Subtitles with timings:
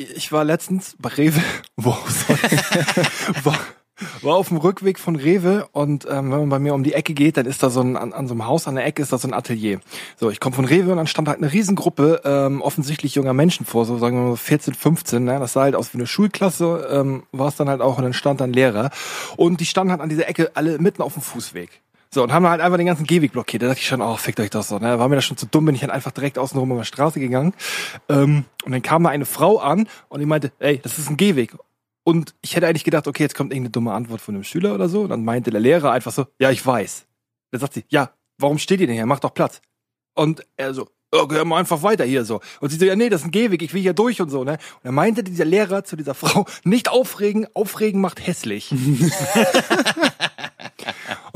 [0.00, 1.42] Ich war letztens bei Rewe,
[1.76, 1.90] wo,
[3.42, 3.58] war,
[4.22, 7.14] war auf dem Rückweg von Rewe und ähm, wenn man bei mir um die Ecke
[7.14, 9.12] geht, dann ist da so ein, an, an so einem Haus an der Ecke ist
[9.12, 9.80] da so ein Atelier.
[10.16, 13.66] So, ich komme von Rewe und dann stand halt eine Riesengruppe ähm, offensichtlich junger Menschen
[13.66, 15.40] vor, so sagen wir mal 14, 15, ne?
[15.40, 18.12] das sah halt aus wie eine Schulklasse, ähm, war es dann halt auch und dann
[18.12, 18.90] stand dann Lehrer
[19.36, 21.82] und die standen halt an dieser Ecke alle mitten auf dem Fußweg.
[22.10, 23.62] So, und haben halt einfach den ganzen Gehweg blockiert.
[23.62, 24.78] Da dachte ich schon, oh, fickt euch das so.
[24.78, 24.98] Ne?
[24.98, 26.86] War mir das schon zu dumm, bin ich halt einfach direkt außen rum über die
[26.86, 27.52] Straße gegangen.
[28.08, 31.18] Ähm, und dann kam da eine Frau an und die meinte, ey, das ist ein
[31.18, 31.54] Gehweg.
[32.04, 34.88] Und ich hätte eigentlich gedacht, okay, jetzt kommt irgendeine dumme Antwort von einem Schüler oder
[34.88, 35.02] so.
[35.02, 37.06] Und dann meinte der Lehrer einfach so, ja, ich weiß.
[37.50, 39.04] Dann sagt sie, ja, warum steht ihr denn hier?
[39.04, 39.60] Macht doch Platz.
[40.14, 42.40] Und er so, oh, geh mal einfach weiter hier so.
[42.60, 44.44] Und sie so, ja, nee, das ist ein Gehweg, ich will hier durch und so,
[44.44, 44.52] ne?
[44.52, 48.72] Und dann meinte dieser Lehrer zu dieser Frau, nicht aufregen, aufregen macht hässlich.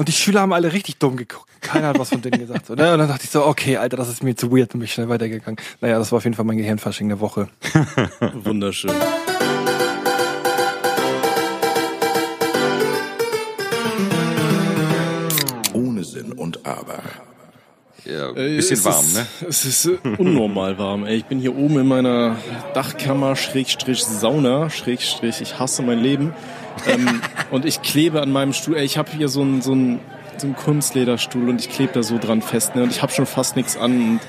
[0.02, 1.48] und die Schüler haben alle richtig dumm geguckt.
[1.60, 2.66] Keiner hat was von denen gesagt.
[2.66, 2.92] So, ne?
[2.92, 4.92] Und dann dachte ich so, okay, Alter, das ist mir zu weird und bin ich
[4.94, 5.60] schnell weitergegangen.
[5.80, 7.48] Naja, das war auf jeden Fall mein Gehirnfasching der Woche.
[8.34, 8.90] Wunderschön.
[15.72, 17.00] Ohne Sinn und Aber.
[18.04, 19.26] Ja, Äh, bisschen es warm, ist, ne?
[19.48, 21.04] Es ist äh, unnormal warm.
[21.06, 22.36] Ey, ich bin hier oben in meiner
[22.74, 26.34] Dachkammer, Schrägstrich Sauna, Schrägstrich, ich hasse mein Leben.
[26.86, 28.76] Ähm, und ich klebe an meinem Stuhl.
[28.76, 30.00] Ey, ich habe hier so einen so einen
[30.38, 32.74] so einen Kunstlederstuhl und ich klebe da so dran fest.
[32.74, 32.82] Ne?
[32.82, 33.92] Und ich habe schon fast nichts an.
[33.92, 34.20] Und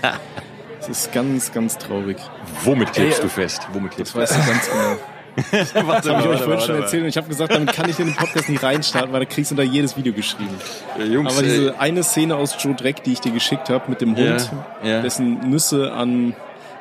[0.82, 2.18] es ist ganz, ganz traurig.
[2.64, 3.68] Womit klebst du fest?
[3.72, 4.98] Womit klebst Das weißt du ganz genau.
[5.52, 8.06] Das habe ich euch vorhin schon erzählt und ich habe gesagt, damit kann ich in
[8.06, 10.56] den Podcast nicht reinstarten, weil da kriegst du unter jedes Video geschrieben.
[11.12, 14.00] Jungs, Aber ey, diese eine Szene aus Joe Dreck, die ich dir geschickt habe, mit
[14.02, 14.52] dem Hund,
[14.84, 15.02] Ja, ja.
[15.02, 16.36] dessen Nüsse an,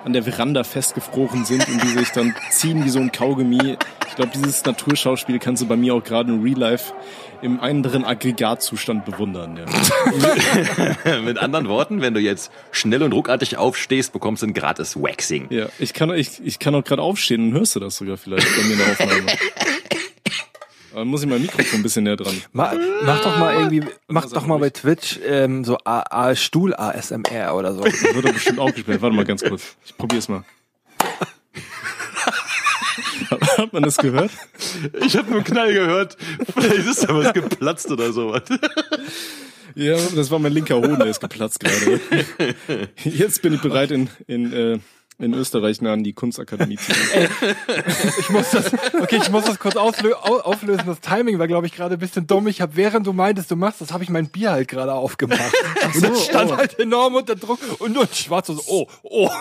[0.05, 3.77] an der Veranda festgefroren sind und die sich dann ziehen wie so ein Kaugummi.
[4.09, 6.93] Ich glaube, dieses Naturschauspiel kannst du bei mir auch gerade in Real Life
[7.41, 9.59] im anderen Aggregatzustand bewundern.
[9.59, 11.21] Ja.
[11.21, 15.49] mit anderen Worten, wenn du jetzt schnell und ruckartig aufstehst, bekommst du ein gratis Waxing.
[15.51, 18.47] ja ich kann, ich, ich kann auch gerade aufstehen und hörst du das sogar vielleicht
[18.57, 19.27] bei mir in der Aufnahme.
[20.95, 22.35] Dann muss ich mein Mikrofon ein bisschen näher dran.
[22.53, 22.73] Ma,
[23.05, 27.55] mach doch mal irgendwie, mach doch mal bei Twitch ähm, so A, A Stuhl ASMR
[27.55, 27.83] oder so.
[27.83, 29.01] Das wird doch bestimmt auch gespielt.
[29.01, 29.77] Warte mal ganz kurz.
[29.85, 30.45] Ich probier's mal.
[33.57, 34.31] Hat man das gehört?
[35.05, 36.17] Ich habe nur einen Knall gehört.
[36.53, 38.43] Vielleicht ist da was geplatzt oder sowas.
[39.75, 42.01] Ja, das war mein linker Hoden, der ist geplatzt gerade.
[43.05, 44.79] Jetzt bin ich bereit, in, in, äh,
[45.19, 47.29] in Österreich nah an die Kunstakademie zu gehen.
[48.19, 50.85] Ich muss das, okay, ich muss das kurz auflösen.
[50.87, 52.49] Das Timing war, glaube ich, gerade ein bisschen dumm.
[52.49, 55.41] Ich habe, während du meintest, du machst das, habe ich mein Bier halt gerade aufgemacht.
[55.95, 56.57] und das stand oh.
[56.57, 59.31] halt enorm unter Druck und nur ein schwarzes Oh, oh.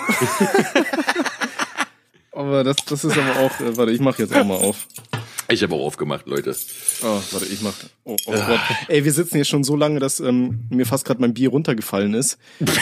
[2.33, 4.87] Aber das, das ist aber auch, äh, warte, ich mache jetzt auch mal auf.
[5.51, 6.55] Ich habe auch aufgemacht, Leute.
[7.03, 7.73] Oh, warte, ich mach.
[8.05, 8.59] Oh, oh Gott.
[8.87, 12.13] Ey, wir sitzen hier schon so lange, dass ähm, mir fast gerade mein Bier runtergefallen
[12.13, 12.37] ist,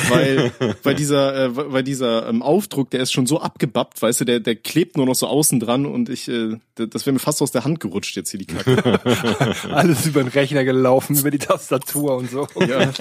[0.10, 0.52] weil
[0.84, 4.40] weil dieser äh, weil dieser ähm, Aufdruck, der ist schon so abgebappt, weißt du, der
[4.40, 7.52] der klebt nur noch so außen dran und ich äh, das wäre mir fast aus
[7.52, 9.00] der Hand gerutscht jetzt hier die Kacke.
[9.72, 12.48] Alles über den Rechner gelaufen, über die Tastatur und so.
[12.60, 12.92] ja.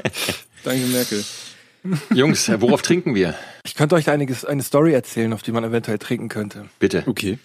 [0.64, 1.24] Danke Merkel.
[2.12, 3.34] Jungs, worauf trinken wir?
[3.64, 6.66] Ich könnte euch einiges, eine Story erzählen, auf die man eventuell trinken könnte.
[6.80, 7.04] Bitte.
[7.06, 7.38] Okay.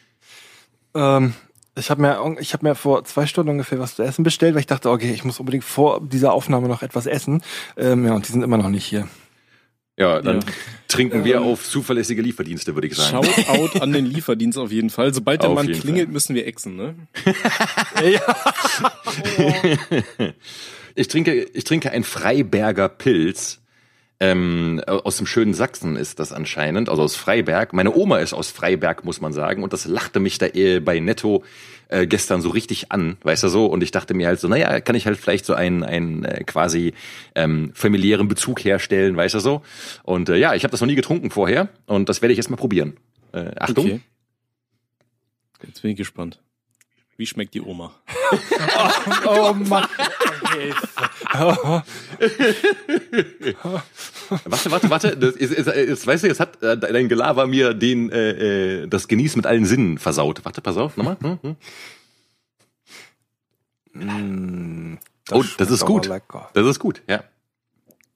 [0.95, 1.33] Ähm,
[1.75, 4.61] ich habe mir, ich habe mir vor zwei Stunden ungefähr was zu essen bestellt, weil
[4.61, 7.41] ich dachte, okay, ich muss unbedingt vor dieser Aufnahme noch etwas essen.
[7.77, 9.07] Ähm, ja, und die sind immer noch nicht hier.
[9.97, 10.45] Ja, dann Ja.
[10.87, 13.23] trinken wir auf zuverlässige Lieferdienste, würde ich sagen.
[13.23, 15.13] Shoutout an den Lieferdienst auf jeden Fall.
[15.13, 16.95] Sobald der Auf Mann klingelt, müssen wir exen, ne?
[20.95, 23.59] Ich trinke, ich trinke ein Freiberger Pilz.
[24.23, 27.73] Ähm, aus dem schönen Sachsen ist das anscheinend, also aus Freiberg.
[27.73, 31.01] Meine Oma ist aus Freiberg, muss man sagen, und das lachte mich da eh bei
[31.01, 31.43] Netto
[31.89, 33.65] äh, gestern so richtig an, weißt du so.
[33.65, 36.45] Und ich dachte mir halt so, naja, kann ich halt vielleicht so einen, einen äh,
[36.45, 36.93] quasi
[37.35, 39.61] ähm, familiären Bezug herstellen, weißt du so.
[40.03, 42.49] Und äh, ja, ich habe das noch nie getrunken vorher und das werde ich jetzt
[42.49, 42.95] mal probieren.
[43.33, 43.85] Äh, Achtung.
[43.87, 43.99] Okay.
[45.67, 46.39] Jetzt bin ich gespannt.
[47.17, 47.93] Wie schmeckt die Oma?
[49.25, 49.87] Oh Mann.
[54.45, 55.17] Warte, warte, warte.
[55.17, 58.87] Das ist, ist, ist, weißt du, jetzt hat äh, dein Gelaber mir den äh, äh,
[58.87, 60.43] das Genießen mit allen Sinnen versaut.
[60.45, 61.17] Warte, pass auf, nochmal.
[61.21, 61.55] Hm,
[63.93, 64.97] hm.
[65.31, 66.07] oh, das ist gut.
[66.07, 66.49] lecker.
[66.53, 67.23] Das ist gut, ja.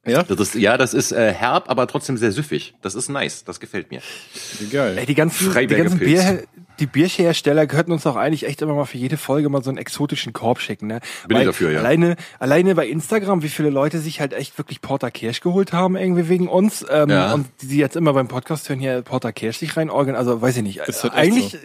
[0.07, 0.24] Ja?
[0.24, 2.74] Das ist, ja, das ist äh, herb, aber trotzdem sehr süffig.
[2.81, 3.44] Das ist nice.
[3.44, 4.01] Das gefällt mir.
[4.71, 4.98] Geil.
[4.98, 6.00] Ey, die ganzen, die ganzen.
[6.00, 6.44] Bier,
[6.80, 9.80] die Bierhersteller könnten uns auch eigentlich echt immer mal für jede Folge mal so einen
[9.80, 11.00] exotischen Korb schicken, ne?
[11.27, 11.80] Bin ich dafür, ja.
[11.80, 15.95] Alleine, alleine bei Instagram, wie viele Leute sich halt echt wirklich Porter Kirsch geholt haben,
[15.95, 17.33] irgendwie wegen uns, ähm, Ja.
[17.33, 20.63] und die jetzt immer beim Podcast hören, hier Porter Kirsch sich reinorgeln, also weiß ich
[20.63, 20.77] nicht.
[20.88, 21.57] Ist halt eigentlich, so.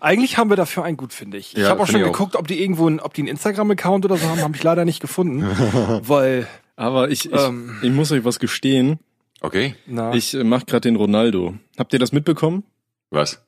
[0.00, 1.56] eigentlich haben wir dafür einen gut, finde ich.
[1.56, 2.12] ich Ja, habe auch schon ich auch.
[2.12, 4.84] geguckt, ob die irgendwo, ein, ob die einen Instagram-Account oder so haben, habe ich leider
[4.84, 5.42] nicht gefunden,
[6.06, 6.46] weil,
[6.76, 7.76] Aber ich, ich, Ähm.
[7.82, 8.98] ich muss euch was gestehen.
[9.40, 9.74] Okay.
[9.86, 11.54] na, Ich äh, mach gerade den Ronaldo.
[11.78, 12.64] Habt ihr das mitbekommen?
[13.10, 13.42] Was?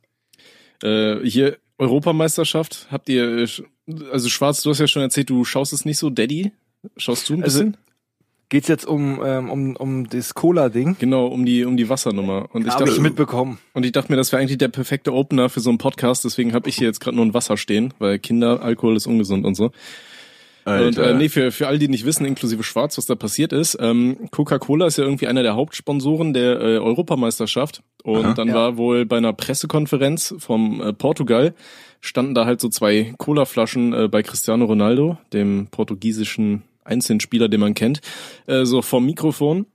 [0.83, 3.47] Äh, hier Europameisterschaft, habt ihr, äh,
[4.13, 6.53] also Schwarz, du hast ja schon erzählt, du schaust es nicht so, Daddy?
[6.97, 7.77] Schaust du ein Also, bisschen?
[8.51, 10.97] Geht's jetzt um, ähm, um, um das Cola-Ding?
[10.99, 12.49] genau, um die, um die Wassernummer.
[12.55, 13.59] Und ich Habe dachte, ich mitbekommen.
[13.75, 16.55] und ich dachte mir, das wäre eigentlich der perfekte Opener für so einen Podcast, deswegen
[16.55, 19.55] habe ich hier jetzt gerade nur ein Wasser stehen, weil Kinder, Alkohol ist ungesund und
[19.55, 19.71] so.
[20.69, 23.77] Und äh, nee, für, für all die nicht wissen, inklusive Schwarz, was da passiert ist,
[23.81, 27.83] ähm, Coca-Cola ist ja irgendwie einer der Hauptsponsoren der äh, Europameisterschaft.
[28.05, 28.55] Und dann Ja.
[28.55, 31.55] war wohl bei einer Pressekonferenz vom äh, Portugal,
[32.01, 37.75] standen da halt so zwei Cola-Flaschen äh, bei Cristiano Ronaldo, dem portugiesischen Einzelspieler, den man
[37.75, 38.01] kennt,
[38.47, 39.67] äh, so vom Mikrofon.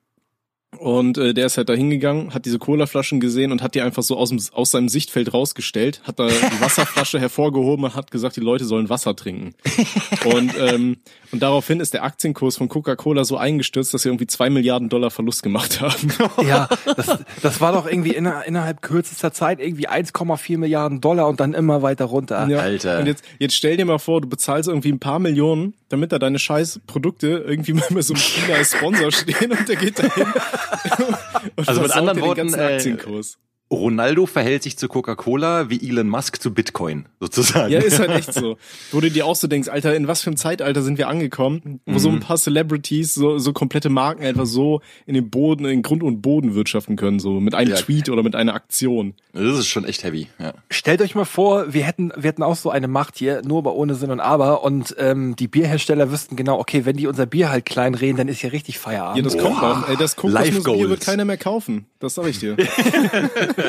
[0.78, 4.04] Und äh, der ist halt da hingegangen, hat diese Colaflaschen gesehen und hat die einfach
[4.04, 8.36] so aus, dem, aus seinem Sichtfeld rausgestellt, hat da die Wasserflasche hervorgehoben und hat gesagt,
[8.36, 9.56] die Leute sollen Wasser trinken.
[10.26, 10.98] Und, ähm,
[11.34, 15.10] und daraufhin ist der Aktienkurs von Coca-Cola so eingestürzt, dass sie irgendwie zwei Milliarden Dollar
[15.10, 16.14] Verlust gemacht haben.
[16.48, 21.40] Ja, das, das war doch irgendwie inner, innerhalb kürzester Zeit irgendwie 1,4 Milliarden Dollar und
[21.40, 22.48] dann immer weiter runter.
[22.48, 22.60] Ja.
[22.60, 23.00] Alter.
[23.00, 26.20] Und jetzt, jetzt stell dir mal vor, du bezahlst irgendwie ein paar Millionen, damit da
[26.20, 30.00] deine scheiß Produkte irgendwie mal mit so einem China als Sponsor stehen und der geht
[30.00, 30.28] dahin.
[31.66, 33.38] Also mit anderen Worten, äh, Aktienkurs.
[33.74, 37.72] Ronaldo verhält sich zu Coca-Cola wie Elon Musk zu Bitcoin, sozusagen.
[37.72, 38.58] Ja, ist halt echt so.
[38.92, 41.80] Wo du dir auch so denkst, Alter, in was für einem Zeitalter sind wir angekommen,
[41.86, 45.82] wo so ein paar Celebrities so, so komplette Marken einfach so in den Boden, in
[45.82, 47.78] Grund und Boden wirtschaften können, so mit einem Ja.
[47.78, 49.14] Tweet oder mit einer Aktion.
[49.34, 50.28] Das ist schon echt heavy.
[50.40, 50.54] Ja.
[50.70, 53.74] Stellt euch mal vor, wir hätten, wir hätten auch so eine Macht hier, nur aber
[53.76, 54.64] ohne Sinn und Aber.
[54.64, 58.28] Und ähm, die Bierhersteller wüssten genau, okay, wenn die unser Bier halt klein reden, dann
[58.28, 59.26] ist hier richtig Ja, Feierabend.
[59.26, 59.90] das kommt noch.
[59.90, 61.06] Ey, das Life Kokosnussbier wird Goals.
[61.06, 61.86] keiner mehr kaufen.
[62.00, 62.56] Das sag ich dir.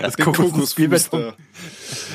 [0.00, 1.34] das Kokosfuster.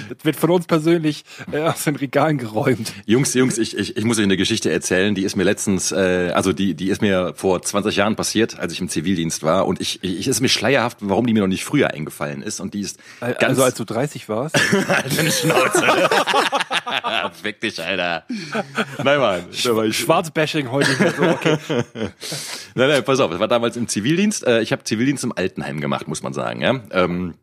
[0.10, 2.94] Das wird von uns persönlich äh, aus den Regalen geräumt.
[3.06, 6.32] Jungs, Jungs, ich, ich, ich muss euch eine Geschichte erzählen, die ist mir letztens, äh,
[6.34, 9.68] also die, die ist mir vor 20 Jahren passiert, als ich im Zivildienst war.
[9.68, 12.60] Und ich, ich ist mir schleierhaft, warum die mir noch nicht früher eingefallen ist.
[12.60, 14.56] Und die ist ganz Also als du 30 warst.
[14.88, 15.86] Alter, Schnauze.
[17.42, 18.24] Fick dich, Alter.
[19.04, 19.46] Nein, Mann.
[19.52, 21.58] Ich Schwarzbashing heute so, okay.
[22.76, 24.46] Nein, nein, pass auf, das war damals im Zivildienst.
[24.46, 26.62] Äh, Ich habe Zivildienst im Altenheim gemacht, muss man sagen.
[26.62, 26.80] Ja?
[26.92, 27.34] Ähm,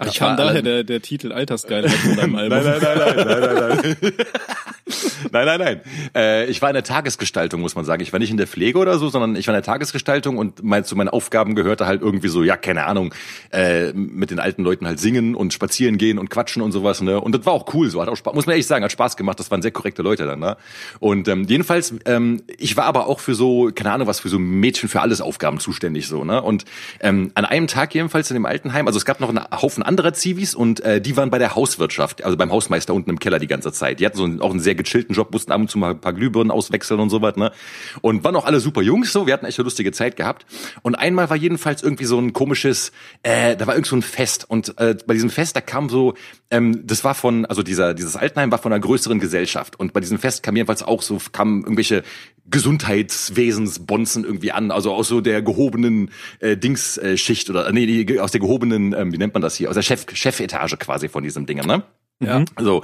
[0.00, 2.58] Ich war kam daher der, der Titel Altersgeilheit von deinem Album.
[2.64, 4.12] Nein, nein, nein, nein, nein, nein, nein.
[5.30, 5.80] nein, nein, nein.
[6.16, 8.02] Äh, ich war in der Tagesgestaltung, muss man sagen.
[8.02, 10.64] Ich war nicht in der Pflege oder so, sondern ich war in der Tagesgestaltung und
[10.64, 13.14] mein, zu meinen Aufgaben gehörte halt irgendwie so, ja, keine Ahnung,
[13.52, 17.00] äh, mit den alten Leuten halt singen und spazieren gehen und quatschen und sowas.
[17.00, 17.20] Ne?
[17.20, 19.16] Und das war auch cool, so hat auch Spaß, muss man ehrlich sagen, hat Spaß
[19.16, 19.38] gemacht.
[19.38, 20.40] Das waren sehr korrekte Leute dann.
[20.40, 20.56] Ne?
[20.98, 24.40] Und ähm, jedenfalls, ähm, ich war aber auch für so, keine Ahnung, was für so
[24.40, 26.24] Mädchen für alles Aufgaben zuständig so.
[26.24, 26.42] Ne?
[26.42, 26.64] Und
[26.98, 30.12] ähm, an einem Tag jedenfalls in dem Altenheim, also es gab noch einen Haufen anderer
[30.12, 33.46] Zivis und äh, die waren bei der Hauswirtschaft, also beim Hausmeister unten im Keller die
[33.46, 34.00] ganze Zeit.
[34.00, 36.00] Die hatten so einen, auch einen sehr gechillten Job, mussten ab und zu mal ein
[36.00, 37.52] paar Glühbirnen auswechseln und so was, ne?
[38.00, 40.46] Und waren auch alle super Jungs so, wir hatten echt eine lustige Zeit gehabt.
[40.82, 42.92] Und einmal war jedenfalls irgendwie so ein komisches,
[43.22, 46.14] äh, da war irgend so ein Fest und äh, bei diesem Fest, da kam so,
[46.50, 50.00] ähm, das war von, also dieser, dieses Altenheim war von einer größeren Gesellschaft und bei
[50.00, 52.02] diesem Fest kam jedenfalls auch so, kamen irgendwelche
[52.46, 56.10] Gesundheitswesensbonzen irgendwie an, also aus so der gehobenen
[56.40, 59.86] äh, Dingsschicht oder nee, die, aus der gehobenen, ähm, wie nennt man das hier, aus
[59.86, 61.82] der Chef, Chefetage quasi von diesem Ding, ne?
[62.20, 62.44] Ja.
[62.58, 62.82] So.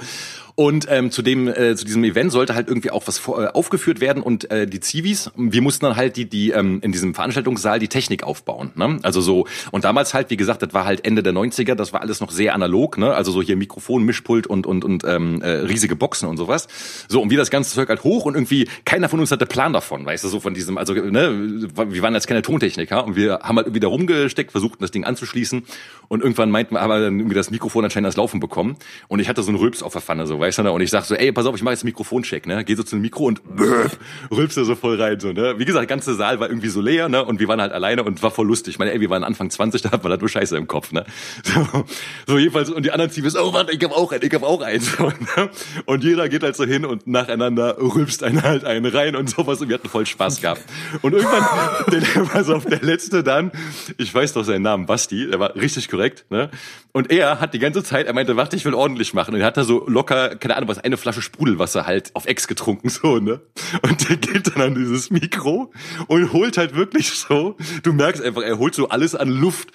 [0.55, 3.47] Und ähm, zu dem äh, zu diesem Event sollte halt irgendwie auch was vor, äh,
[3.47, 7.13] aufgeführt werden und äh, die Zivis, wir mussten dann halt die die ähm, in diesem
[7.13, 8.99] Veranstaltungssaal die Technik aufbauen, ne?
[9.03, 12.01] Also so und damals halt, wie gesagt, das war halt Ende der 90er, das war
[12.01, 13.13] alles noch sehr analog, ne?
[13.13, 16.67] Also so hier Mikrofon, Mischpult und und und ähm, äh, riesige Boxen und sowas.
[17.07, 19.73] So und wir das ganze Zeug halt hoch und irgendwie keiner von uns hatte Plan
[19.73, 23.39] davon, weißt du, so von diesem also ne, wir waren jetzt keine Tontechniker und wir
[23.43, 25.63] haben halt irgendwie da rumgesteckt, versuchten das Ding anzuschließen
[26.07, 28.75] und irgendwann meinten wir, haben wir dann irgendwie das Mikrofon anscheinend ans Laufen bekommen
[29.07, 30.71] und ich hatte so einen Rülps auf der Pfanne, so, weißt du, ne?
[30.71, 32.83] und ich sag so, ey, pass auf, ich mache jetzt einen Mikrofoncheck, ne, geh so
[32.83, 33.91] zu einem Mikro und böp,
[34.31, 36.81] rülpst da so voll rein, so, ne, wie gesagt, der ganze Saal war irgendwie so
[36.81, 39.09] leer, ne, und wir waren halt alleine und war voll lustig, ich meine, ey, wir
[39.09, 41.05] waren Anfang 20, da hat man halt nur Scheiße im Kopf, ne,
[41.43, 41.85] so,
[42.27, 44.61] so jedenfalls, und die anderen Teams, oh, warte, ich hab auch einen, ich hab auch
[44.61, 45.49] einen, so, ne?
[45.85, 49.61] und jeder geht halt so hin und nacheinander rülpst einen halt einen rein und sowas
[49.61, 50.61] und wir hatten voll Spaß gehabt.
[51.01, 51.45] Und irgendwann,
[51.91, 53.51] der, pass auf, der letzte dann,
[53.97, 56.49] ich weiß doch seinen Namen, Basti, der war richtig korrekt, ne?
[56.93, 59.33] Und er hat die ganze Zeit, er meinte, warte, ich will ordentlich machen.
[59.33, 62.47] Und er hat da so locker, keine Ahnung was, eine Flasche Sprudelwasser halt auf Ex
[62.47, 63.41] getrunken, so, ne?
[63.81, 65.71] Und der geht dann an dieses Mikro
[66.07, 69.71] und holt halt wirklich so, du merkst einfach, er holt so alles an Luft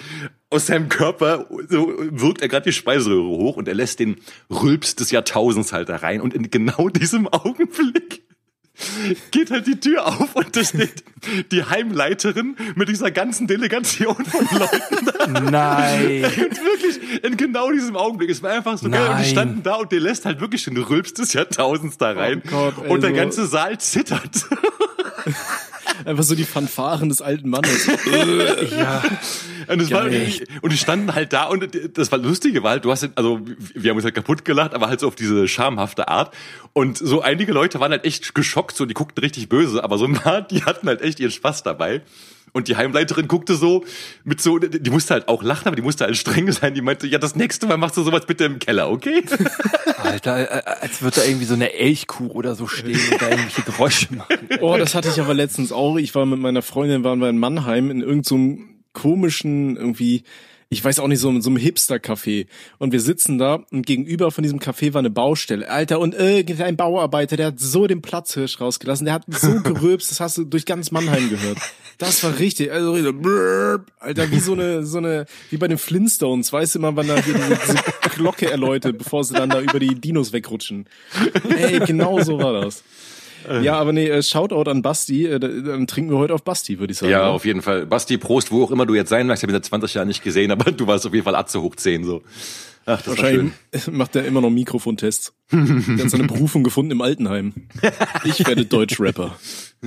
[0.51, 4.17] aus seinem Körper, so wirkt er gerade die Speiseröhre hoch und er lässt den
[4.51, 6.21] Rülps des Jahrtausends halt da rein.
[6.21, 8.26] Und in genau diesem Augenblick
[9.31, 11.05] geht halt die Tür auf und da steht
[11.51, 15.51] die Heimleiterin mit dieser ganzen Delegation von Leuten.
[15.51, 16.25] Nein.
[16.25, 18.31] Und wirklich, in genau diesem Augenblick.
[18.31, 19.09] Es war einfach so geil.
[19.11, 22.43] Und die standen da und der lässt halt wirklich den Rülps des Jahrtausends da rein.
[22.49, 24.31] Gott, ey, und der so- ganze Saal zittert.
[26.05, 27.89] Einfach so die Fanfaren des alten Mannes.
[28.77, 29.03] Ja.
[29.69, 30.05] Und, das war,
[30.63, 33.41] und die standen halt da und das war lustige, weil du hast, also
[33.75, 36.35] wir haben uns halt kaputt gelacht, aber halt so auf diese schamhafte Art.
[36.73, 40.05] Und so einige Leute waren halt echt geschockt, so die guckten richtig böse, aber so
[40.05, 42.03] ein paar, die hatten halt echt ihren Spaß dabei.
[42.57, 43.85] Und die Heimleiterin guckte so
[44.25, 46.73] mit so, die musste halt auch lachen, aber die musste halt streng sein.
[46.73, 49.23] Die meinte, ja, das nächste Mal machst du sowas bitte im Keller, okay?
[49.99, 53.61] Alter, äh, als würde da irgendwie so eine Elchkuh oder so stehen und da irgendwelche
[53.61, 54.49] Geräusche machen.
[54.63, 55.99] Oh, das hatte ich aber letztens auch.
[55.99, 58.59] Ich war mit meiner Freundin, waren wir in Mannheim in irgendeinem so
[58.95, 60.23] komischen, irgendwie,
[60.69, 62.47] ich weiß auch nicht, so, so einem Hipster-Café.
[62.79, 65.71] Und wir sitzen da und gegenüber von diesem Café war eine Baustelle.
[65.71, 70.19] Alter, und irgendein Bauarbeiter, der hat so den Platzhirsch rausgelassen, der hat so gerülpst, das
[70.19, 71.59] hast du durch ganz Mannheim gehört.
[71.99, 72.95] Das war richtig, also
[74.01, 77.23] Alter, wie so eine, so eine, wie bei den Flintstones, weißt du immer, wann da
[77.23, 80.89] hier diese, diese Glocke erläutet, bevor sie dann da über die Dinos wegrutschen.
[81.57, 82.83] Ey, genau so war das.
[83.63, 85.27] Ja, aber nee, äh, Shoutout an Basti.
[85.27, 87.13] Äh, da- Dann trinken wir heute auf Basti, würde ich sagen.
[87.13, 87.31] Ja, oder?
[87.31, 87.87] auf jeden Fall.
[87.87, 89.43] Basti, Prost, wo auch immer du jetzt sein magst.
[89.43, 91.61] Ich habe ihn seit 20 Jahren nicht gesehen, aber du warst auf jeden Fall Atze
[91.63, 92.23] hoch 10, so.
[92.89, 93.53] Ach, das war schön.
[93.73, 95.33] Wahrscheinlich macht er immer noch Mikrofontests.
[95.51, 97.53] Der hat seine Berufung gefunden im Altenheim.
[98.25, 99.37] Ich werde Deutschrapper.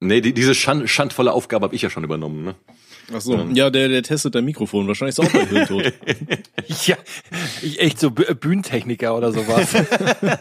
[0.00, 2.54] Nee, die, diese schand, schandvolle Aufgabe habe ich ja schon übernommen, ne?
[3.14, 3.36] Ach so.
[3.52, 4.88] Ja, der, der testet dein Mikrofon.
[4.88, 5.92] Wahrscheinlich ist auch bei Hirntod.
[6.84, 6.96] Ja,
[7.62, 9.68] ich echt so Bü- Bühnentechniker oder sowas.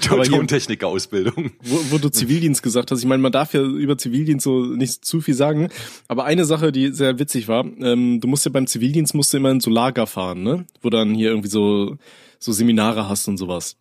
[0.00, 1.52] Tontechniker-Ausbildung.
[1.62, 3.00] wo, wo du Zivildienst gesagt hast.
[3.00, 5.68] Ich meine, man darf ja über Zivildienst so nicht zu viel sagen.
[6.08, 9.38] Aber eine Sache, die sehr witzig war, ähm, du musst ja beim Zivildienst musst du
[9.38, 10.66] immer in so Lager fahren, ne?
[10.82, 11.96] Wo dann hier irgendwie so,
[12.38, 13.76] so Seminare hast und sowas.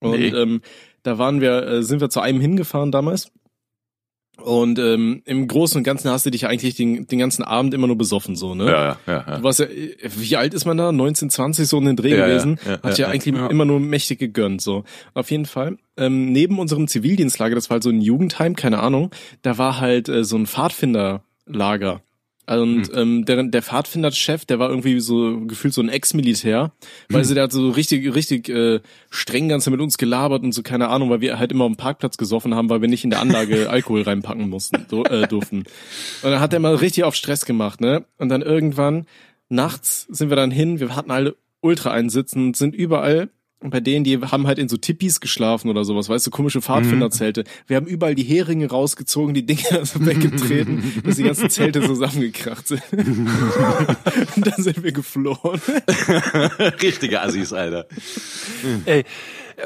[0.00, 0.28] Und Nee.
[0.28, 0.62] ähm,
[1.02, 3.28] da waren wir, äh, sind wir zu einem hingefahren damals.
[4.42, 7.86] Und ähm, im Großen und Ganzen hast du dich eigentlich den, den ganzen Abend immer
[7.86, 8.66] nur besoffen, so, ne?
[8.66, 9.36] Ja, ja, ja.
[9.38, 10.90] Du warst ja, wie alt ist man da?
[10.90, 12.58] 19, 20, so in den Dreh Ja, ja, gewesen.
[12.66, 13.46] ja, Hat ja, ja, eigentlich ja.
[13.46, 14.84] immer nur mächtig gegönnt, so.
[15.14, 15.76] Auf jeden Fall.
[15.96, 19.10] Ähm, neben unserem Zivildienstlager, das war halt so ein Jugendheim, keine Ahnung,
[19.42, 22.02] da war halt äh, so ein Pfadfinderlager.
[22.44, 22.94] Und Hm.
[22.94, 26.72] ähm, der, der Pfadfinderchef, der war irgendwie so gefühlt so ein Ex-Militär,
[27.08, 27.24] weil Hm.
[27.24, 28.80] sie der hat so richtig, richtig äh,
[29.10, 32.16] streng ganz mit uns gelabert und so, keine Ahnung, weil wir halt immer am Parkplatz
[32.16, 35.58] gesoffen haben, weil wir nicht in der Anlage Alkohol reinpacken mussten, du, äh, durften.
[35.58, 38.04] Und dann hat er mal richtig auf Stress gemacht, ne?
[38.18, 39.06] Und dann irgendwann
[39.48, 43.28] nachts sind wir dann hin, wir hatten alle ultra einsitzen und sind überall
[43.62, 46.60] und bei denen, die haben halt in so Tippis geschlafen oder sowas, weißt du, komische
[46.60, 47.44] Pfadfinderzelte.
[47.66, 52.66] Wir haben überall die Heringe rausgezogen, die Dinger so weggetreten, dass die ganzen Zelte zusammengekracht
[52.68, 52.82] sind.
[52.92, 55.60] und dann sind wir geflohen.
[56.82, 57.86] Richtige Assis, Alter.
[58.84, 59.04] Ey,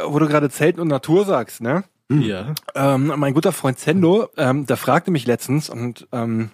[0.06, 1.84] wo du gerade Zelten und Natur sagst, ne?
[2.08, 2.54] Ja.
[2.74, 6.50] Ähm, mein guter Freund Zendo, ähm, der fragte mich letztens und ähm,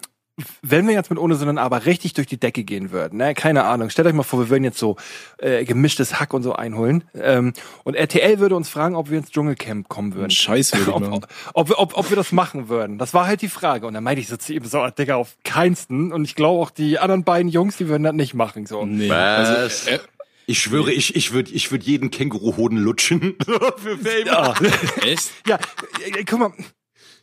[0.62, 3.64] wenn wir jetzt mit ohne Sondern aber richtig durch die Decke gehen würden, ne, keine
[3.64, 4.96] Ahnung, stellt euch mal vor, wir würden jetzt so
[5.38, 7.52] äh, gemischtes Hack und so einholen ähm,
[7.84, 10.30] und RTL würde uns fragen, ob wir ins Dschungelcamp kommen würden.
[10.30, 12.96] Scheiß würde ich ob, ob, ob, wir- ob, ob wir das machen würden.
[12.98, 13.86] Das war halt die Frage.
[13.86, 16.12] Und dann meinte ich so zu ihm, so, Digga, auf keinsten.
[16.12, 18.64] Und ich glaube auch die anderen beiden Jungs, die würden das nicht machen.
[18.66, 18.86] So.
[18.86, 19.10] Nee.
[19.10, 19.48] Was?
[19.86, 19.98] Also, äh,
[20.46, 23.36] Ich schwöre, ich, ich würde ich würd jeden Känguruhoden lutschen.
[23.76, 24.26] Für Fame.
[24.26, 24.54] Ja.
[25.02, 25.30] echt?
[25.46, 25.58] Ja,
[26.04, 26.52] äh, guck mal.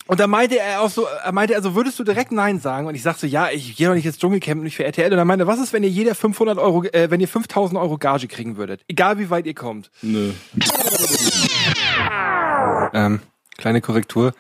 [0.10, 2.88] Und da meinte er auch so, er meinte, also würdest du direkt Nein sagen?
[2.88, 5.14] Und ich sag so, ja, ich gehe doch nicht ins Dschungelcamp, nicht für RTL.
[5.14, 8.00] Und er meinte, was ist, wenn ihr jeder 500 Euro, äh, wenn ihr 5000 Euro
[8.00, 8.82] Gage kriegen würdet?
[8.88, 9.92] Egal wie weit ihr kommt.
[10.02, 10.32] Nö.
[12.92, 13.20] Ähm,
[13.60, 14.34] kleine Korrektur.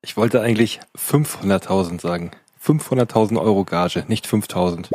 [0.00, 2.30] Ich wollte eigentlich 500.000 sagen.
[2.64, 4.90] 500.000 Euro Gage, nicht 5.000.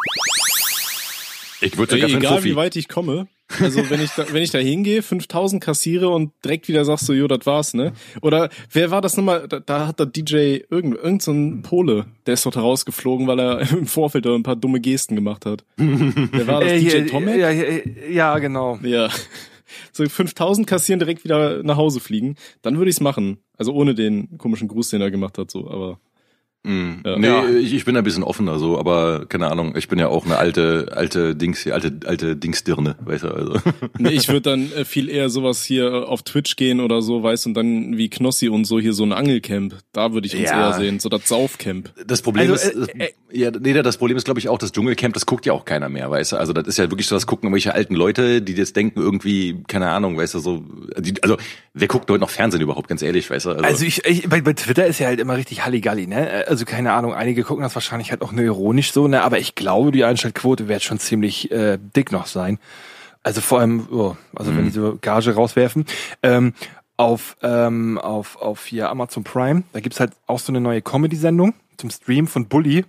[1.62, 3.27] Ich würde sogar einen egal wie weit ich komme.
[3.60, 7.13] Also wenn ich da, wenn ich da hingehe, 5000 kassiere und direkt wieder sagst so,
[7.13, 7.94] jo, das war's, ne?
[8.22, 9.48] Oder wer war das nochmal?
[9.48, 13.39] Da, da hat der DJ irgend, irgend so ein Pole, der ist da rausgeflogen, weil
[13.39, 15.65] er im Vorfeld da ein paar dumme Gesten gemacht hat.
[15.77, 16.72] Wer war das?
[16.72, 17.38] Äh, DJ hier, Tomek?
[17.38, 18.80] Ja, ja, ja, genau.
[18.84, 19.10] Ja.
[19.94, 22.36] So 5000 kassieren, direkt wieder nach Hause fliegen.
[22.62, 23.38] Dann würde ich's machen.
[23.58, 26.00] Also ohne den komischen Gruß, den er gemacht hat, so, aber.
[26.63, 26.91] Mm.
[27.03, 27.18] Ja.
[27.18, 27.50] Nee, Ja.
[27.50, 30.38] ich, ich bin ein bisschen offener so, aber keine Ahnung, ich bin ja auch eine
[30.38, 33.53] alte, alte Dings hier, alte, alte Dingsdirne, weißt du, also.
[33.98, 37.24] Nee, ich würde dann äh, viel eher sowas hier äh, auf Twitch gehen oder so,
[37.24, 39.75] weißt und dann wie Knossi und so hier so ein Angelcamp.
[39.91, 40.68] Da würde ich uns Ja.
[40.70, 41.91] eher sehen, so das Saufcamp.
[42.06, 44.58] Das Problem Also, ist, äh, das, äh, ja, nee, das Problem ist, glaube ich, auch
[44.60, 46.36] das Dschungelcamp, das guckt ja auch keiner mehr, weißt du.
[46.38, 49.63] Also das ist ja wirklich so, das gucken irgendwelche alten Leute, die jetzt denken irgendwie,
[49.68, 50.63] keine Ahnung, weißt du, so,
[51.00, 51.38] die, also
[51.74, 53.51] wer guckt heute noch Fernsehen überhaupt, ganz ehrlich, weißt du?
[53.51, 56.46] Also ich, ich bei, bei Twitter ist ja halt immer richtig Halligalli, ne?
[56.48, 59.22] Also keine Ahnung, einige gucken das wahrscheinlich halt auch nur ironisch so, ne?
[59.24, 62.60] Aber ich glaube, die Einschaltquote wird schon ziemlich äh, dick noch sein.
[63.24, 65.86] Also vor allem, oh, also wenn die so Gage rauswerfen.
[66.24, 66.54] Ähm,
[66.98, 71.54] auf, ähm, auf, auf hier Amazon Prime, da gibt's halt auch so eine neue Comedy-Sendung
[71.78, 72.86] zum Stream von Bully.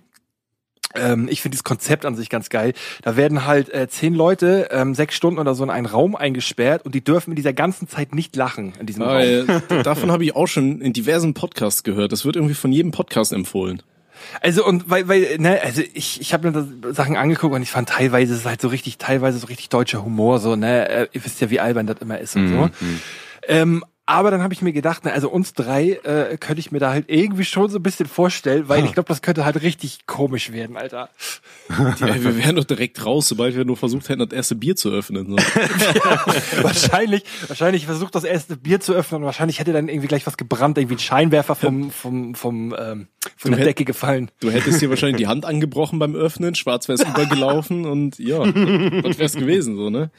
[0.95, 2.73] Ähm, ich finde dieses Konzept an sich ganz geil.
[3.01, 6.85] Da werden halt äh, zehn Leute ähm, sechs Stunden oder so in einen Raum eingesperrt
[6.85, 9.13] und die dürfen in dieser ganzen Zeit nicht lachen in diesem Raum.
[9.13, 12.11] Weil, davon habe ich auch schon in diversen Podcasts gehört.
[12.11, 13.81] Das wird irgendwie von jedem Podcast empfohlen.
[14.41, 17.71] Also und weil, weil, ne, also ich, ich habe mir das Sachen angeguckt und ich
[17.71, 21.07] fand teilweise ist es halt so richtig, teilweise so richtig deutscher Humor, so, ne, äh,
[21.11, 22.69] ihr wisst ja, wie albern das immer ist und so.
[23.47, 26.79] Ähm, aber dann habe ich mir gedacht, ne, also uns drei äh, könnte ich mir
[26.79, 30.05] da halt irgendwie schon so ein bisschen vorstellen, weil ich glaube, das könnte halt richtig
[30.07, 31.09] komisch werden, Alter.
[31.69, 34.89] Ja, wir wären doch direkt raus, sobald wir nur versucht hätten, das erste Bier zu
[34.91, 35.29] öffnen.
[35.29, 35.37] So.
[36.63, 40.37] wahrscheinlich, wahrscheinlich versucht das erste Bier zu öffnen und wahrscheinlich hätte dann irgendwie gleich was
[40.37, 43.07] gebrannt, irgendwie ein Scheinwerfer vom, vom, vom, ähm,
[43.37, 44.29] von Du der hätt- Decke gefallen.
[44.41, 48.39] Du hättest dir wahrscheinlich die Hand angebrochen beim Öffnen, schwarz wär's übergelaufen und ja,
[49.01, 50.11] das wär's gewesen, so, ne?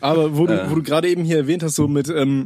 [0.00, 2.45] Aber wo du, wo du gerade eben hier erwähnt hast, so mit, ähm,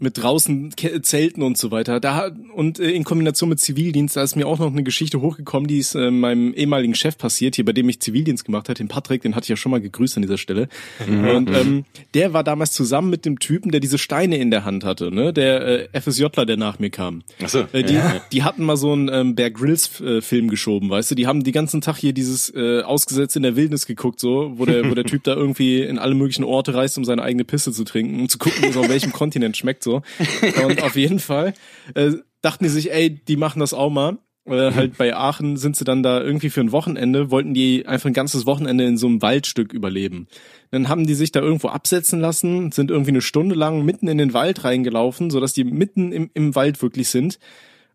[0.00, 4.22] mit draußen Zelten und so weiter, da hat- und äh, in Kombination mit Zivildienst, da
[4.22, 7.64] ist mir auch noch eine Geschichte hochgekommen, die ist äh, meinem ehemaligen Chef passiert, hier
[7.64, 10.16] bei dem ich Zivildienst gemacht habe, den Patrick, den hatte ich ja schon mal gegrüßt
[10.16, 10.68] an dieser Stelle.
[11.06, 14.84] Und ähm, der war damals zusammen mit dem Typen, der diese Steine in der Hand
[14.84, 15.32] hatte, ne?
[15.32, 17.22] Der äh, FSJler, der nach mir kam.
[17.42, 17.66] Ach so.
[17.72, 17.98] Äh, die,
[18.32, 21.14] die hatten mal so einen ähm, Bear Grylls äh, Film geschoben, weißt du?
[21.14, 24.64] Die haben die ganzen Tag hier dieses äh, ausgesetzt in der Wildnis geguckt, so, wo
[24.64, 27.72] der, wo der Typ da irgendwie in alle möglichen Orte reist, um seine eigene Pisse
[27.72, 29.87] zu trinken, um zu gucken, wo es auf welchem Kontinent schmeckt, so.
[29.96, 31.54] Und auf jeden Fall
[31.94, 34.18] äh, dachten die sich, ey, die machen das auch mal.
[34.46, 38.08] Äh, halt bei Aachen sind sie dann da irgendwie für ein Wochenende, wollten die einfach
[38.08, 40.26] ein ganzes Wochenende in so einem Waldstück überleben.
[40.70, 44.18] Dann haben die sich da irgendwo absetzen lassen, sind irgendwie eine Stunde lang mitten in
[44.18, 47.38] den Wald reingelaufen, sodass die mitten im, im Wald wirklich sind.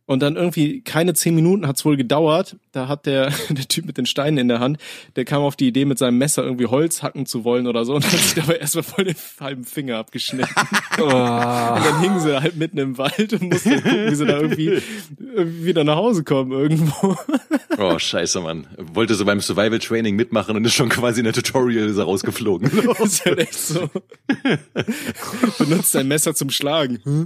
[0.05, 2.57] Und dann irgendwie keine zehn Minuten hat's wohl gedauert.
[2.73, 4.77] Da hat der, der Typ mit den Steinen in der Hand,
[5.15, 7.95] der kam auf die Idee, mit seinem Messer irgendwie Holz hacken zu wollen oder so
[7.95, 10.53] und hat sich dabei erstmal voll den halben Finger abgeschnitten.
[10.97, 14.81] Und dann hingen sie halt mitten im Wald und mussten gucken, wie sie da irgendwie,
[15.17, 17.17] wieder nach Hause kommen irgendwo.
[17.77, 18.67] Oh, scheiße, Mann.
[18.77, 22.03] Wollte so beim Survival Training mitmachen und ist schon quasi in der Tutorial ist er
[22.03, 22.69] rausgeflogen.
[23.03, 23.89] Ist halt echt so.
[25.57, 26.99] Benutzt dein Messer zum Schlagen.
[27.05, 27.25] Ja,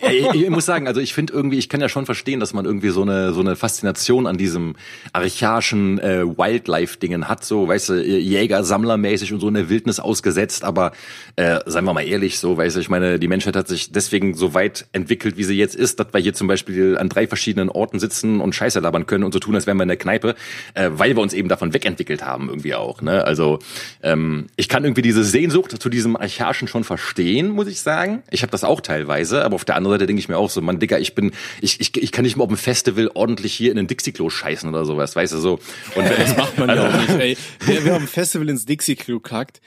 [0.00, 2.64] ich, ich muss sagen, also ich finde irgendwie, ich kann ja schon verstehen, dass man
[2.64, 4.74] irgendwie so eine so eine Faszination an diesem
[5.12, 10.64] archaischen äh, Wildlife-Dingen hat, so, weißt du, Jäger, Sammlermäßig und so in der Wildnis ausgesetzt,
[10.64, 10.92] aber
[11.36, 14.34] äh, seien wir mal ehrlich, so, weißt du, ich meine, die Menschheit hat sich deswegen
[14.34, 17.68] so weit entwickelt, wie sie jetzt ist, dass wir hier zum Beispiel an drei verschiedenen
[17.68, 20.34] Orten sitzen und Scheiße labern können und so tun, als wären wir in der Kneipe,
[20.74, 23.24] äh, weil wir uns eben davon wegentwickelt haben, irgendwie auch, ne?
[23.24, 23.58] Also
[24.02, 28.22] ähm, ich kann irgendwie diese Sehnsucht zu diesem Archaischen schon verstehen, muss ich sagen.
[28.30, 30.60] Ich habe das auch teilweise, aber auf der anderen Seite denke ich mir auch so,
[30.60, 33.70] Mann, Digga, ich bin, ich, ich, ich kann nicht mal auf dem Festival ordentlich hier
[33.70, 35.58] in den Dixie-Klo scheißen oder sowas, weißt du, so.
[35.94, 37.36] Und Das macht man ja auch nicht, ey.
[37.60, 39.60] Wer, wer am Festival ins Dixie-Klo kackt,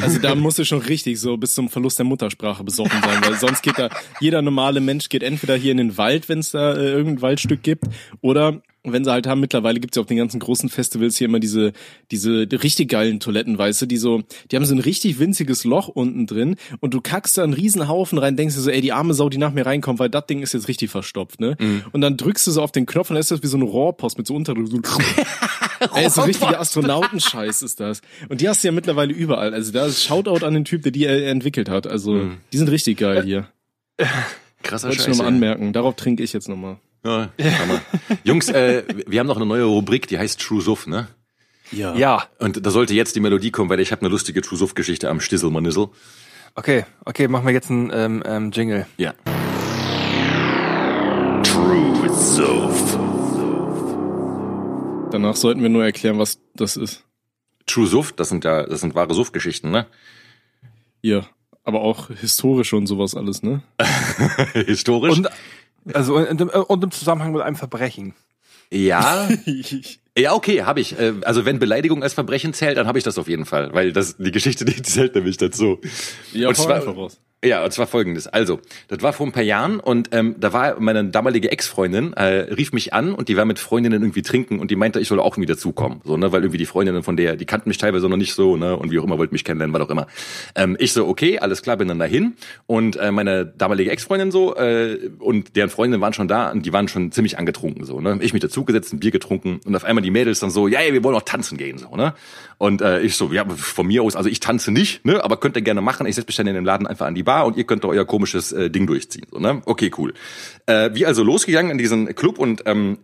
[0.00, 3.38] also da musst du schon richtig so bis zum Verlust der Muttersprache besoffen sein, weil
[3.38, 3.88] sonst geht da,
[4.20, 7.62] jeder normale Mensch geht entweder hier in den Wald, wenn es da äh, irgendein Waldstück
[7.62, 7.84] gibt,
[8.20, 11.38] oder wenn sie halt haben, mittlerweile gibt's ja auf den ganzen großen Festivals hier immer
[11.38, 11.72] diese,
[12.10, 15.88] diese richtig geilen Toiletten, weißt du, die so, die haben so ein richtig winziges Loch
[15.88, 18.92] unten drin und du kackst da einen riesen Haufen rein, denkst du so, ey, die
[18.92, 21.56] arme Sau, die nach mir reinkommt, weil das Ding ist jetzt richtig verstopft, ne?
[21.92, 23.64] Und dann drückst du so auf den Knopf und dann ist das wie so eine
[23.66, 24.66] Rohrpost mit so Unterdruck.
[24.66, 24.80] So
[25.94, 28.02] Ey, so richtiger Astronautenscheiß ist das.
[28.28, 29.52] Und die hast du ja mittlerweile überall.
[29.54, 31.86] Also da ist Shoutout an den Typ, der die äh, entwickelt hat.
[31.86, 33.48] Also die sind richtig geil hier.
[34.62, 35.72] krasser Wollte ich nochmal anmerken.
[35.72, 36.78] Darauf trinke ich jetzt nochmal.
[37.04, 37.30] Ja.
[38.24, 41.08] Jungs, äh, wir haben noch eine neue Rubrik, die heißt True Suff, ne?
[41.72, 41.94] Ja.
[41.94, 45.08] Ja, Und da sollte jetzt die Melodie kommen, weil ich habe eine lustige True Suff-Geschichte
[45.08, 45.88] am Stisselmanissel.
[46.54, 48.86] okay, okay, machen wir jetzt einen ähm, ähm, Jingle.
[48.98, 49.14] Ja.
[51.42, 52.98] True Suff.
[55.10, 57.04] Danach sollten wir nur erklären, was das ist.
[57.66, 59.86] True Suff, das sind ja, das sind wahre Suff-Geschichten, ne?
[61.00, 61.26] Ja.
[61.64, 63.62] Aber auch historisch und sowas alles, ne?
[64.52, 65.16] Historisch.
[65.16, 65.28] Und
[65.94, 68.14] also und, im- und im Zusammenhang mit einem Verbrechen.
[68.70, 69.28] ja,
[70.16, 70.98] ja, okay, habe ich.
[70.98, 73.92] Äh, Also wenn Beleidigung als Verbrechen zählt, dann habe ich das auf jeden Fall, weil
[73.92, 75.80] das die Geschichte die zählt nämlich dazu.
[76.32, 77.10] Ja, Und zwar-.
[77.44, 78.28] Ja, und zwar folgendes.
[78.28, 82.52] Also, das war vor ein paar Jahren und ähm, da war meine damalige Ex-Freundin, äh,
[82.54, 85.18] rief mich an und die war mit Freundinnen irgendwie trinken und die meinte, ich soll
[85.18, 86.02] auch irgendwie dazukommen.
[86.04, 88.56] So, ne, weil irgendwie die Freundinnen von der, die kannten mich teilweise noch nicht so,
[88.56, 90.06] ne, und wie auch immer, wollten mich kennenlernen, war doch immer.
[90.54, 92.34] Ähm, ich so, okay, alles klar, bin dann dahin.
[92.68, 96.72] Und äh, meine damalige Ex-Freundin so, äh, und deren Freundinnen waren schon da und die
[96.72, 98.20] waren schon ziemlich angetrunken, so, ne.
[98.20, 100.92] Ich mich dazugesetzt, ein Bier getrunken und auf einmal die Mädels dann so, ja, ey,
[100.92, 102.14] wir wollen auch tanzen gehen, so, ne.
[102.58, 105.56] Und äh, ich so, ja, von mir aus, also ich tanze nicht, ne, aber könnt
[105.56, 106.06] ihr gerne machen.
[106.06, 107.88] Ich setze mich dann in dem Laden einfach an die Bar und ihr könnt doch
[107.88, 109.26] euer komisches äh, Ding durchziehen.
[109.30, 109.62] So, ne?
[109.64, 110.14] Okay, cool.
[110.66, 112.98] Äh, wir also losgegangen in diesen Club und ähm,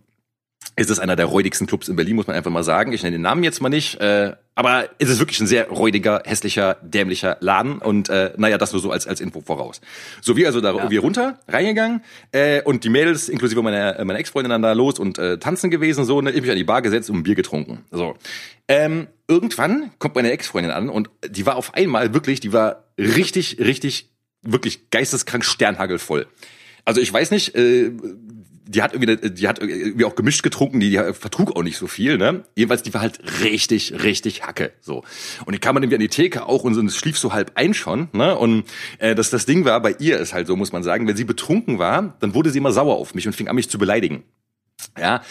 [0.75, 2.93] es ist einer der räudigsten Clubs in Berlin, muss man einfach mal sagen.
[2.93, 6.21] Ich nenne den Namen jetzt mal nicht, äh, Aber es ist wirklich ein sehr räudiger,
[6.25, 9.79] hässlicher, dämlicher Laden und äh, naja, das nur so als als Info voraus.
[10.21, 10.89] So wir also da ja.
[10.89, 15.17] wir runter reingegangen äh, und die Mädels inklusive meiner meiner Ex-Freundin dann da los und
[15.17, 17.85] äh, tanzen gewesen so, ne, ich mich an die Bar gesetzt und ein Bier getrunken.
[17.91, 18.15] So.
[18.67, 23.59] Ähm, irgendwann kommt meine Ex-Freundin an und die war auf einmal wirklich, die war richtig
[23.59, 24.09] richtig
[24.41, 26.27] wirklich geisteskrank sternhagelvoll.
[26.85, 27.91] Also ich weiß nicht, äh,
[28.69, 31.87] die hat irgendwie, die hat irgendwie auch gemischt getrunken, die, die vertrug auch nicht so
[31.87, 32.43] viel, ne?
[32.55, 35.03] Jedenfalls, die war halt richtig, richtig Hacke, so.
[35.45, 37.73] Und die kam dann irgendwie an die Theke auch und, und schlief so halb ein
[37.73, 38.37] schon, ne?
[38.37, 38.65] Und
[38.99, 41.23] äh, das, das Ding war, bei ihr ist halt so, muss man sagen, wenn sie
[41.23, 44.23] betrunken war, dann wurde sie immer sauer auf mich und fing an, mich zu beleidigen.
[44.97, 45.21] Ja,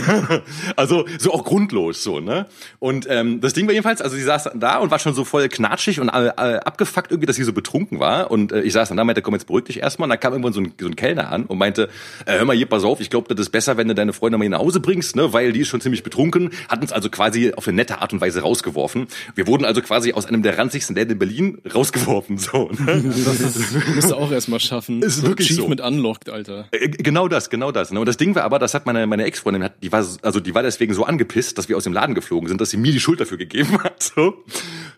[0.76, 2.46] also so auch grundlos so, ne?
[2.78, 5.48] Und ähm, das Ding war jedenfalls, also sie saß da und war schon so voll
[5.48, 8.30] knatschig und äh, abgefuckt irgendwie, dass sie so betrunken war.
[8.30, 10.06] Und äh, ich saß dann da, meinte, komm jetzt beruhig dich erstmal.
[10.06, 11.88] Und dann kam irgendwann so ein, so ein Kellner an und meinte,
[12.24, 14.38] äh, hör mal hier, pass auf, ich glaube, das ist besser, wenn du deine Freundin
[14.38, 15.32] mal hier nach Hause bringst, ne?
[15.32, 18.20] Weil die ist schon ziemlich betrunken, hat uns also quasi auf eine nette Art und
[18.20, 19.08] Weise rausgeworfen.
[19.34, 22.70] Wir wurden also quasi aus einem der ranzigsten Läden in Berlin rausgeworfen, so.
[22.78, 23.12] Ne?
[23.24, 25.02] Das ist, musst du auch erstmal schaffen.
[25.02, 25.68] Ist so wirklich Chief so.
[25.68, 26.66] mit unlocked, Alter.
[26.70, 27.90] Äh, Genau das, genau das.
[27.90, 28.00] Ne?
[28.00, 30.94] Und das Ding war aber, hat meine meine Ex-Freundin die war also die war deswegen
[30.94, 33.38] so angepisst, dass wir aus dem Laden geflogen sind, dass sie mir die Schuld dafür
[33.38, 34.02] gegeben hat.
[34.02, 34.44] So,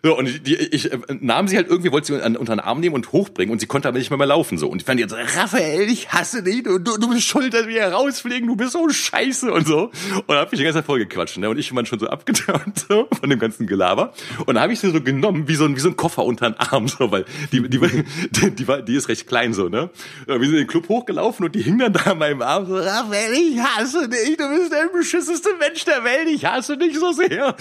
[0.03, 2.95] so und die, ich äh, nahm sie halt irgendwie, wollte sie unter den Arm nehmen
[2.95, 4.67] und hochbringen und sie konnte aber nicht mehr, mehr laufen so.
[4.67, 7.73] Und ich fand jetzt, Raphael, ich hasse dich, du, du, du bist schuld, dass wir
[7.73, 9.91] hier rausfliegen, du bist so scheiße und so.
[10.27, 11.49] Und hab mich die ganze Zeit voll gequatscht, ne?
[11.49, 14.13] Und ich war schon so abgeturnt so, von dem ganzen Gelaber.
[14.39, 16.49] Und dann habe ich sie so genommen, wie so ein, wie so ein Koffer unter
[16.49, 17.79] den Arm, so, weil die, die,
[18.31, 19.89] die, die, war, die ist recht klein so, ne?
[20.25, 22.75] Wir sind in den Club hochgelaufen und die hing dann da an meinem Arm so,
[22.75, 27.11] Raphael, ich hasse dich, du bist der beschisseste Mensch der Welt, ich hasse dich so
[27.11, 27.55] sehr.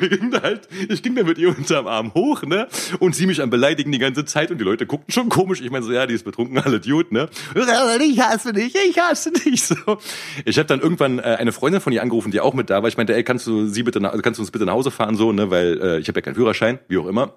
[0.00, 2.68] Wir gingen da halt, ich ging da mit ihr unterm Arm hoch, ne?
[2.98, 5.60] Und sie mich am Beleidigen die ganze Zeit und die Leute guckten schon komisch.
[5.60, 7.28] Ich meine so, ja, die ist betrunken, alle Dude, ne?
[8.00, 9.62] Ich hasse dich, ich hasse dich.
[9.64, 9.98] So.
[10.44, 12.88] Ich habe dann irgendwann äh, eine Freundin von ihr angerufen, die auch mit da war.
[12.88, 15.16] Ich meinte, ey, kannst du sie bitte, nach, kannst du uns bitte nach Hause fahren,
[15.16, 15.50] so, ne?
[15.50, 17.34] Weil äh, ich habe ja keinen Führerschein, wie auch immer.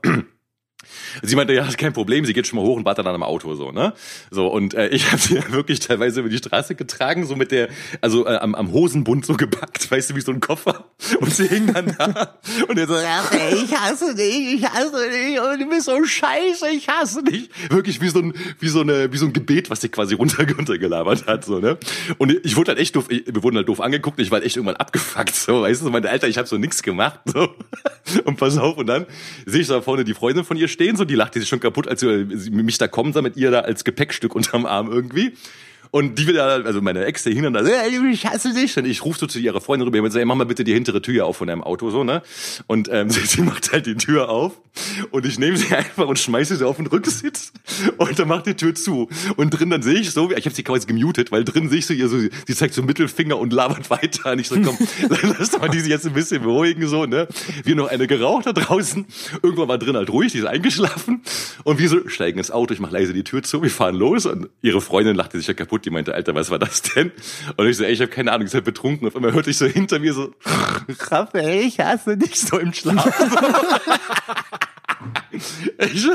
[1.22, 3.56] Sie meinte, ja, kein Problem, sie geht schon mal hoch und wartet dann am Auto
[3.56, 3.93] so, ne?
[4.32, 7.52] So und äh, ich habe sie ja wirklich teilweise über die Straße getragen, so mit
[7.52, 7.69] der
[8.02, 10.86] also äh, am, am Hosenbund so gepackt, weißt du, wie so ein Koffer
[11.19, 15.10] und sie hing dann da und er so, ach, ey, ich hasse dich, ich hasse
[15.10, 17.50] dich und du bist so scheiße, ich hasse dich.
[17.69, 20.45] Wirklich wie so ein wie so eine wie so ein Gebet, was sie quasi runter
[20.58, 21.78] runtergelabert hat so, ne?
[22.17, 24.45] Und ich wurde halt echt doof, ich, wir wurden halt doof angeguckt, ich war halt
[24.45, 27.50] echt irgendwann abgefuckt so, weißt du, meinte Alter, ich habe so nix gemacht so.
[28.26, 29.06] Und pass auf und dann
[29.45, 31.88] sehe ich da vorne die Freundin von ihr stehen, so die lachte sich schon kaputt,
[31.88, 35.34] als sie mich da kommen sah mit ihr da als Gepäckstück unterm Arm irgendwie.
[35.91, 38.78] Und die wieder, also meine Ex, der hing dann da, ey, ich hasse dich.
[38.78, 40.73] Und ich rufe so zu ihrer Freundin rüber und sage, ey, mach mal bitte die
[40.73, 42.21] hintere Tür auf von deinem Auto, so, ne?
[42.67, 44.62] Und ähm, sie, sie macht halt die Tür auf
[45.12, 47.54] und ich nehme sie einfach und schmeiße sie auf den Rücksitz
[47.97, 49.10] und dann macht die Tür zu.
[49.36, 51.88] Und drin dann sehe ich so, ich habe sie quasi gemutet, weil drin sehe ich
[51.88, 54.34] so, ihr so, sie zeigt so Mittelfinger und labert weiter.
[54.34, 54.78] Und ich so, komm,
[55.39, 57.28] lass doch mal die sich jetzt ein bisschen beruhigen, so, ne?
[57.63, 59.06] Wir noch eine geraucht da draußen.
[59.41, 61.21] Irgendwann war drin halt ruhig, die ist eingeschlafen.
[61.63, 64.25] Und wir so steigen ins Auto, ich mache leise die Tür zu, wir fahren los
[64.25, 67.12] und ihre Freundin lachte sich ja kaputt, die meinte, Alter, was war das denn?
[67.58, 69.08] Und ich so, ey, ich habe keine Ahnung, ich bin betrunken.
[69.08, 70.34] Auf einmal hörte ich so hinter mir so,
[71.12, 73.06] Raphael, ich hasse dich so im Schlaf.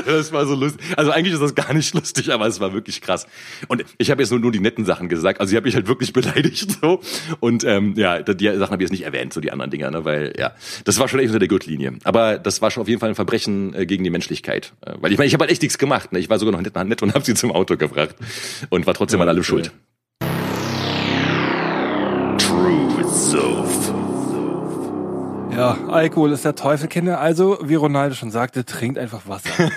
[0.05, 0.85] Das war so lustig.
[0.95, 3.27] Also eigentlich ist das gar nicht lustig, aber es war wirklich krass.
[3.67, 5.39] Und ich habe jetzt nur, nur die netten Sachen gesagt.
[5.39, 7.01] Also ich habe mich halt wirklich beleidigt so.
[7.39, 10.05] Und ähm, ja, die Sachen habe ich jetzt nicht erwähnt, so die anderen Dinger, ne?
[10.05, 11.93] weil ja, das war schon echt unter der Gürtellinie.
[12.03, 14.73] Aber das war schon auf jeden Fall ein Verbrechen äh, gegen die Menschlichkeit.
[14.81, 16.11] Äh, weil ich meine, ich habe halt echt nichts gemacht.
[16.11, 16.19] Ne?
[16.19, 18.15] Ich war sogar noch nett, nett und habe sie zum Auto gebracht
[18.69, 19.71] und war trotzdem an allem schuld.
[22.37, 23.64] Truth Sof.
[25.55, 27.19] Ja, Alkohol ist der Teufel, Kinder.
[27.19, 29.49] Also, wie Ronaldo schon sagte, trinkt einfach Wasser.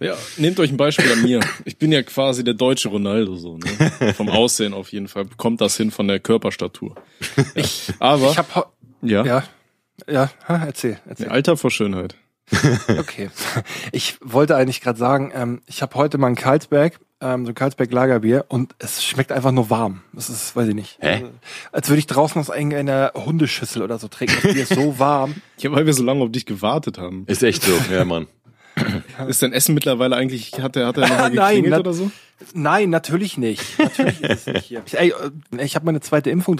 [0.00, 1.40] Ja, nehmt euch ein Beispiel an mir.
[1.64, 4.12] Ich bin ja quasi der deutsche Ronaldo so, ne?
[4.14, 5.26] Vom Aussehen auf jeden Fall.
[5.36, 6.94] Kommt das hin von der Körperstatur.
[7.54, 8.64] Ich, Aber ich hab, ho-
[9.02, 9.42] ja, ja,
[10.08, 11.28] ja, ha, erzähl, erzähl.
[11.28, 12.16] Alter vor Schönheit.
[12.98, 13.30] Okay.
[13.92, 17.54] Ich wollte eigentlich gerade sagen, ähm, ich habe heute mal ein Karlsberg, ähm, so ein
[17.54, 20.02] Karlsberg Lagerbier und es schmeckt einfach nur warm.
[20.12, 20.98] Das ist, weiß ich nicht.
[21.00, 21.08] Hä?
[21.14, 21.30] Also,
[21.72, 24.36] als würde ich draußen aus irgendeiner Hundeschüssel oder so trinken.
[24.42, 25.34] Das Bier ist so warm.
[25.58, 27.24] Ja, weil wir so lange auf dich gewartet haben.
[27.26, 28.26] Ist echt so, ja, Mann.
[29.28, 32.10] Ist dein Essen mittlerweile eigentlich, hat er, hat er nochmal Nein, geklingelt na- oder so?
[32.52, 33.78] Nein, natürlich nicht.
[33.78, 34.82] Natürlich ist es nicht hier.
[34.84, 36.56] Ich, ey, äh, ich habe meine zweite Impfung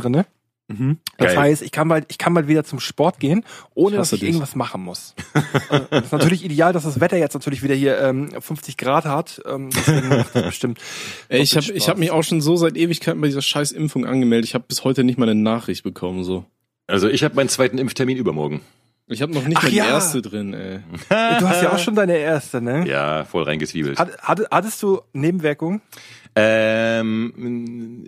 [0.68, 0.98] drinne.
[1.18, 1.38] Das Geil.
[1.38, 4.20] heißt, ich kann bald, ich kann bald wieder zum Sport gehen, ohne Ich dass ich
[4.20, 4.28] dich.
[4.30, 5.14] irgendwas machen muss.
[5.70, 9.04] Äh, das ist natürlich ideal, dass das Wetter jetzt natürlich wieder hier ähm, 50 Grad
[9.04, 9.40] hat.
[9.46, 10.78] Ähm, deswegen macht das bestimmt.
[11.28, 11.98] Ey, ich habe ich hab Spaß.
[11.98, 14.48] mich auch schon so seit Ewigkeiten bei dieser scheiß Impfung angemeldet.
[14.48, 16.22] Ich habe bis heute nicht mal eine Nachricht bekommen.
[16.24, 16.44] so.
[16.86, 18.60] Also ich habe meinen zweiten Impftermin übermorgen.
[19.06, 19.86] Ich habe noch nicht Ach mal die ja.
[19.86, 20.80] erste drin, ey.
[21.10, 22.86] Du hast ja auch schon deine erste, ne?
[22.88, 23.98] Ja, voll reingeswiebelt.
[23.98, 25.82] Hat, hat, hattest du Nebenwirkungen?
[26.36, 28.02] Ähm,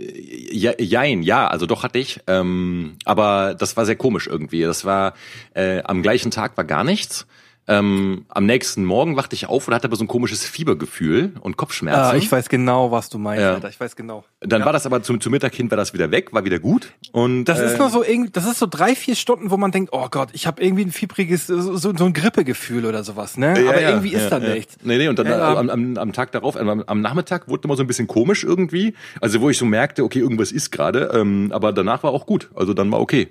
[0.51, 2.21] ja, jein, ja, also doch hatte ich.
[2.27, 4.63] Ähm, aber das war sehr komisch irgendwie.
[4.63, 5.15] Das war
[5.55, 7.27] äh, am gleichen Tag war gar nichts.
[7.69, 11.57] Ähm, am nächsten Morgen wachte ich auf und hatte aber so ein komisches Fiebergefühl und
[11.57, 12.01] Kopfschmerzen.
[12.01, 13.55] Ah, ich weiß genau, was du meinst, Ja.
[13.55, 13.69] Alter.
[13.69, 14.25] Ich weiß genau.
[14.41, 16.93] Dann war das aber zum, zum Mittag hin war das wieder weg, war wieder gut.
[17.11, 19.73] Und Das äh, ist nur so irgendwie, das ist so drei, vier Stunden, wo man
[19.73, 23.37] denkt, oh Gott, ich habe irgendwie ein fiebriges, so, so so ein Grippegefühl oder sowas,
[23.37, 23.61] ne?
[23.61, 24.55] Ja, Aber ja, irgendwie ist ja, da ja.
[24.55, 24.77] nichts.
[24.85, 27.65] Nee, nee, und dann Ja, äh, am, am, am Tag darauf, am, am Nachmittag wurde
[27.65, 28.95] immer so ein bisschen komisch irgendwie.
[29.21, 32.49] Also wo ich so merkte, okay, irgendwas ist gerade, ähm, aber danach war auch gut.
[32.55, 33.31] Also dann war okay.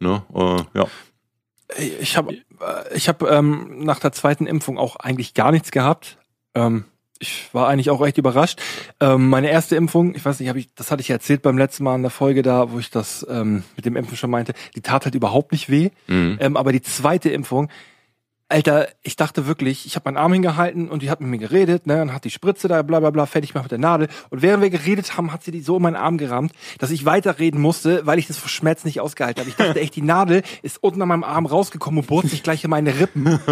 [0.00, 0.22] Ne?
[0.34, 0.86] Äh, ja.
[1.78, 2.34] Ich habe
[2.94, 6.18] ich hab, ähm, nach der zweiten Impfung auch eigentlich gar nichts gehabt.
[6.54, 6.84] Ähm,
[7.18, 8.60] ich war eigentlich auch echt überrascht.
[9.00, 11.84] Ähm, meine erste Impfung, ich weiß nicht, hab ich, das hatte ich erzählt beim letzten
[11.84, 14.82] Mal in der Folge da, wo ich das ähm, mit dem Impfen schon meinte, die
[14.82, 15.90] tat halt überhaupt nicht weh.
[16.06, 16.38] Mhm.
[16.40, 17.70] Ähm, aber die zweite Impfung,
[18.48, 21.86] Alter, ich dachte wirklich, ich habe meinen Arm hingehalten und die hat mit mir geredet,
[21.86, 24.08] ne, und hat die Spritze da, bla bla bla, fertig gemacht mit der Nadel.
[24.28, 27.06] Und während wir geredet haben, hat sie die so in meinen Arm gerammt, dass ich
[27.06, 29.50] weiterreden musste, weil ich das vor Schmerz nicht ausgehalten habe.
[29.50, 32.62] Ich dachte echt, die Nadel ist unten an meinem Arm rausgekommen und bohrt sich gleich
[32.64, 33.38] in meine Rippen.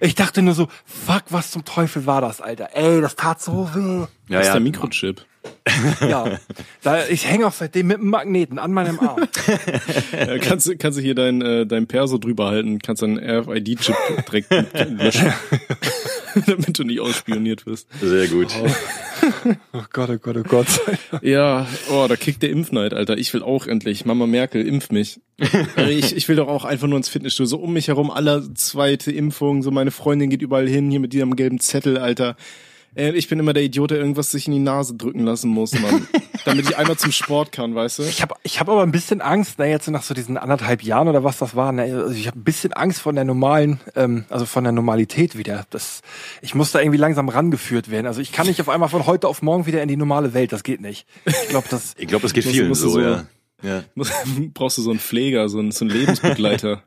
[0.00, 2.70] Ich dachte nur so, fuck, was zum Teufel war das, Alter?
[2.74, 4.00] Ey, das tat so weh.
[4.00, 4.52] Ja, Das ist ja.
[4.54, 5.24] der Mikrochip.
[6.00, 6.38] Ja,
[6.82, 9.28] da, ich hänge auch seitdem mit einem Magneten an meinem Arm.
[10.12, 13.96] Äh, kannst, du- kannst du hier dein, äh, dein Perso drüber halten, kannst deinen RFID-Chip
[14.30, 14.50] direkt
[14.90, 15.32] löschen.
[16.46, 17.88] Damit du nicht ausspioniert wirst.
[18.00, 18.48] Sehr gut.
[19.72, 20.66] Oh Gott, oh Gott, oh Gott.
[21.22, 23.16] Ja, oh, da kickt der Impfneid, Alter.
[23.18, 24.04] Ich will auch endlich.
[24.04, 25.20] Mama Merkel, impf mich.
[25.76, 27.48] Äh, ich, ich will doch auch einfach nur ins Fitnessstudio.
[27.48, 29.62] So um mich herum aller zweite Impfung.
[29.62, 32.36] So meine Freundin geht überall hin, hier mit diesem gelben Zettel, Alter.
[32.94, 35.72] Äh, Ich bin immer der Idiot, der irgendwas sich in die Nase drücken lassen muss,
[35.78, 36.06] Mann.
[36.44, 38.02] Damit ich einmal zum Sport kann, weißt du?
[38.02, 41.06] Ich habe ich hab aber ein bisschen Angst, na jetzt nach so diesen anderthalb Jahren
[41.06, 44.24] oder was das war, ne, also ich habe ein bisschen Angst von der normalen, ähm,
[44.28, 45.66] also von der Normalität wieder.
[45.70, 46.00] Das,
[46.40, 48.08] ich muss da irgendwie langsam rangeführt werden.
[48.08, 50.50] Also ich kann nicht auf einmal von heute auf morgen wieder in die normale Welt.
[50.52, 51.06] Das geht nicht.
[51.26, 51.94] Ich glaube, das.
[51.98, 53.24] Ich glaube, es geht Musst- vielen musst so, so- ja.
[53.62, 53.84] ja.
[54.54, 56.82] Brauchst du so einen Pfleger, so einen, so einen Lebensbegleiter.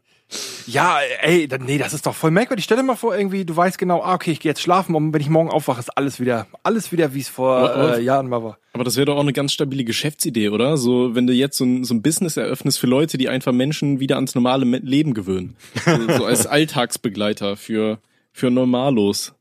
[0.68, 2.66] Ja, ey, nee, das ist doch voll merkwürdig.
[2.66, 5.14] Stell dir mal vor, irgendwie, du weißt genau, ah, okay, ich gehe jetzt schlafen und
[5.14, 8.02] wenn ich morgen aufwache, ist alles wieder, alles wieder, wie es vor Aber- aber- äh,
[8.04, 8.58] Jahren mal war.
[8.74, 10.78] Aber das wäre doch auch eine ganz stabile Geschäftsidee, oder?
[10.78, 14.00] So, wenn du jetzt so ein, so ein Business eröffnest für Leute, die einfach Menschen
[14.00, 15.56] wieder ans normale Leben gewöhnen.
[15.86, 18.00] So, so als Alltagsbegleiter für,
[18.34, 19.34] für Normalos.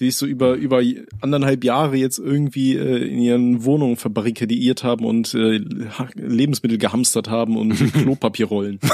[0.00, 0.82] Die sich so über, über
[1.20, 5.60] anderthalb Jahre jetzt irgendwie äh, in ihren Wohnungen verbarrikadiert haben und äh,
[6.14, 8.80] Lebensmittel gehamstert haben und Klopapierrollen.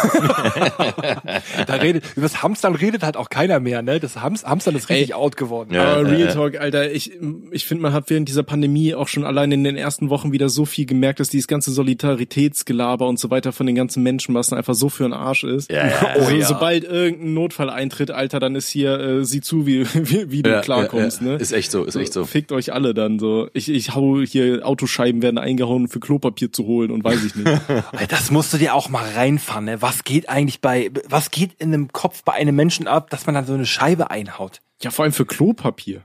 [1.66, 4.00] Da redet, über das Hamstern redet halt auch keiner mehr, ne?
[4.00, 5.14] Das Hams, Hamstern ist richtig Ey.
[5.14, 5.74] out geworden.
[5.74, 5.94] Ja.
[5.94, 7.12] Aber Real Talk, Alter, ich,
[7.50, 10.48] ich finde, man hat während dieser Pandemie auch schon allein in den ersten Wochen wieder
[10.48, 14.74] so viel gemerkt, dass dieses ganze Solidaritätsgelaber und so weiter von den ganzen Menschenmassen einfach
[14.74, 15.70] so für den Arsch ist.
[15.70, 16.46] Ja, ja, also, oh ja.
[16.46, 20.50] sobald irgendein Notfall eintritt, Alter, dann ist hier, äh, sieh zu, wie, wie, wie du
[20.50, 21.10] Ja, klarkommst, ja, ja.
[21.20, 21.34] ne?
[21.36, 22.24] Ist echt so, ist echt so.
[22.24, 23.48] Fickt euch alle dann so.
[23.54, 27.50] Ich, ich hau hier, Autoscheiben werden eingehauen für Klopapier zu holen und weiß ich nicht.
[28.08, 29.82] Das musst du dir auch mal reinfahren, ne?
[29.82, 33.34] Was geht eigentlich bei, was geht in einem Kopf bei einem Menschen ab, dass man
[33.34, 34.60] dann so eine Scheibe einhaut?
[34.82, 36.02] ja, vor allem für Klopapier.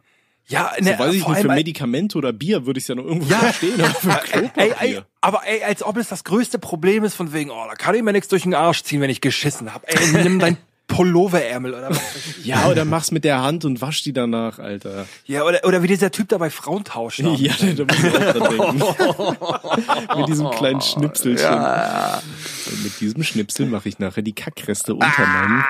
[0.47, 3.05] Ja, So, ne, weiß ich vor nicht, für Medikamente oder Bier würde ich ja noch
[3.05, 3.39] irgendwo Ja.
[3.39, 4.51] verstehen, aber für Klopapier.
[4.55, 7.73] ey, ey, aber ey, als ob es das größte Problem ist von wegen, oh, da
[7.75, 9.83] kann ich mir nichts durch den Arsch ziehen, wenn ich geschissen hab.
[9.87, 12.01] Ey, nimm dein Pulloverärmel oder was.
[12.43, 15.07] Ja, oder mach's mit der Hand und wasch die danach, Alter.
[15.25, 17.19] Ja, oder, oder wie dieser Typ da bei Frauentausch.
[17.19, 17.35] ne?
[17.35, 20.17] Ja, da muss ich auch dran denken.
[20.17, 21.49] mit diesem kleinen Schnipselchen.
[21.55, 25.63] Und mit diesem Schnipsel mache ich nachher die Kackreste unter meinem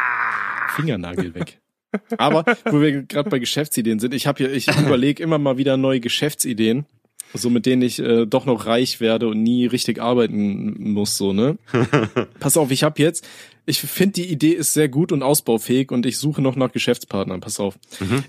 [0.76, 1.60] Fingernagel weg.
[2.18, 5.78] Aber wo wir gerade bei Geschäftsideen sind, ich habe hier, ich überlege immer mal wieder
[5.78, 6.86] neue Geschäftsideen,
[7.34, 11.34] so mit denen ich äh, doch noch reich werde und nie richtig arbeiten muss, so
[11.34, 11.58] ne.
[12.40, 13.26] Pass auf, ich habe jetzt,
[13.66, 17.42] ich finde die Idee ist sehr gut und ausbaufähig und ich suche noch nach Geschäftspartnern.
[17.42, 17.78] Pass auf,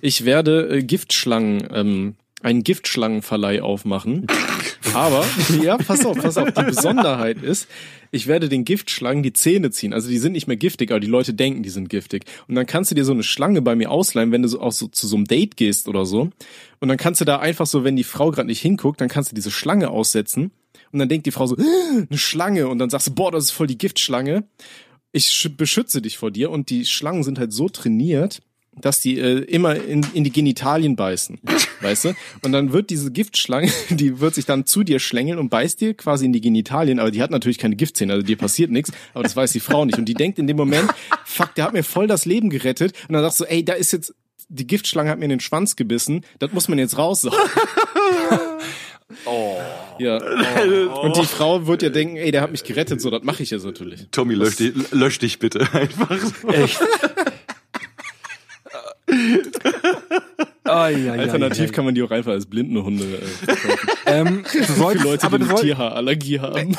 [0.00, 4.26] ich werde äh, Giftschlangen, ähm, einen Giftschlangenverleih aufmachen.
[4.94, 5.24] Aber,
[5.62, 6.52] ja, pass auf, pass auf.
[6.52, 7.66] Die Besonderheit ist,
[8.12, 9.92] ich werde den Giftschlangen die Zähne ziehen.
[9.92, 12.24] Also die sind nicht mehr giftig, aber die Leute denken, die sind giftig.
[12.46, 14.72] Und dann kannst du dir so eine Schlange bei mir ausleihen, wenn du so auch
[14.72, 16.30] so zu so einem Date gehst oder so.
[16.80, 19.32] Und dann kannst du da einfach so, wenn die Frau gerade nicht hinguckt, dann kannst
[19.32, 20.52] du diese Schlange aussetzen.
[20.92, 21.62] Und dann denkt die Frau so, "Ah,
[22.08, 22.68] eine Schlange.
[22.68, 24.44] Und dann sagst du, boah, das ist voll die Giftschlange.
[25.16, 26.50] Ich sch- beschütze dich vor dir.
[26.50, 28.42] Und die Schlangen sind halt so trainiert,
[28.78, 31.38] dass die äh, immer in, in die Genitalien beißen,
[31.80, 32.14] weißt du?
[32.42, 35.94] Und dann wird diese Giftschlange, die wird sich dann zu dir schlängeln und beißt dir
[35.94, 39.22] quasi in die Genitalien, aber die hat natürlich keine Giftzähne, also dir passiert nichts, aber
[39.22, 39.96] das weiß die Frau nicht.
[39.98, 40.90] Und die denkt in dem Moment,
[41.24, 42.92] fuck, der hat mir voll das Leben gerettet.
[43.08, 44.14] Und dann sagst du, ey, da ist jetzt,
[44.50, 47.38] die Giftschlange hat mir in den Schwanz gebissen, das muss man jetzt raussaugen.
[49.98, 50.16] Ja.
[51.02, 53.50] Und die Frau wird ja denken, ey, der hat mich gerettet, so, das mache ich
[53.50, 54.06] jetzt natürlich.
[54.10, 56.18] Tommy, lösch dich, lösch dich bitte einfach.
[56.52, 56.80] Echt.
[60.64, 61.72] Ai, ai, Alternativ ai.
[61.72, 63.88] kann man die auch einfach als Blindenhunde äh, verkaufen.
[64.06, 66.76] Ähm, Für Leute, aber die eine soll, Tierhaarallergie haben.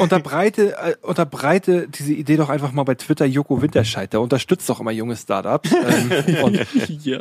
[0.00, 4.12] unterbreite, äh, unterbreite diese Idee doch einfach mal bei Twitter Joko Winterscheid.
[4.12, 5.70] Der unterstützt doch immer junge Startups.
[5.72, 6.66] Ähm, und
[7.04, 7.20] ja.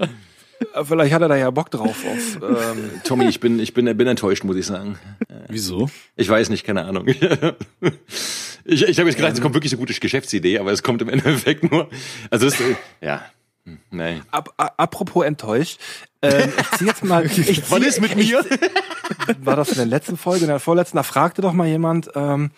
[0.74, 1.96] Äh, vielleicht hat er da ja Bock drauf.
[2.06, 4.98] Auf, ähm, Tommy, ich bin, ich bin, bin enttäuscht, muss ich sagen.
[5.48, 5.90] Wieso?
[6.16, 7.08] Ich weiß nicht, keine Ahnung.
[8.70, 11.08] Ich, ich habe jetzt gedacht, es kommt wirklich eine gute Geschäftsidee, aber es kommt im
[11.08, 11.88] Endeffekt nur.
[12.30, 13.22] Also es ist, ja,
[13.92, 14.24] nein.
[14.30, 15.80] ab, a- apropos enttäuscht.
[16.22, 17.26] Ähm, ich zieh jetzt mal.
[17.38, 18.44] Ich Was zieh, ist mit mir?
[19.42, 22.52] war das in der letzten Folge, in der vorletzten, da fragte doch mal jemand, ähm,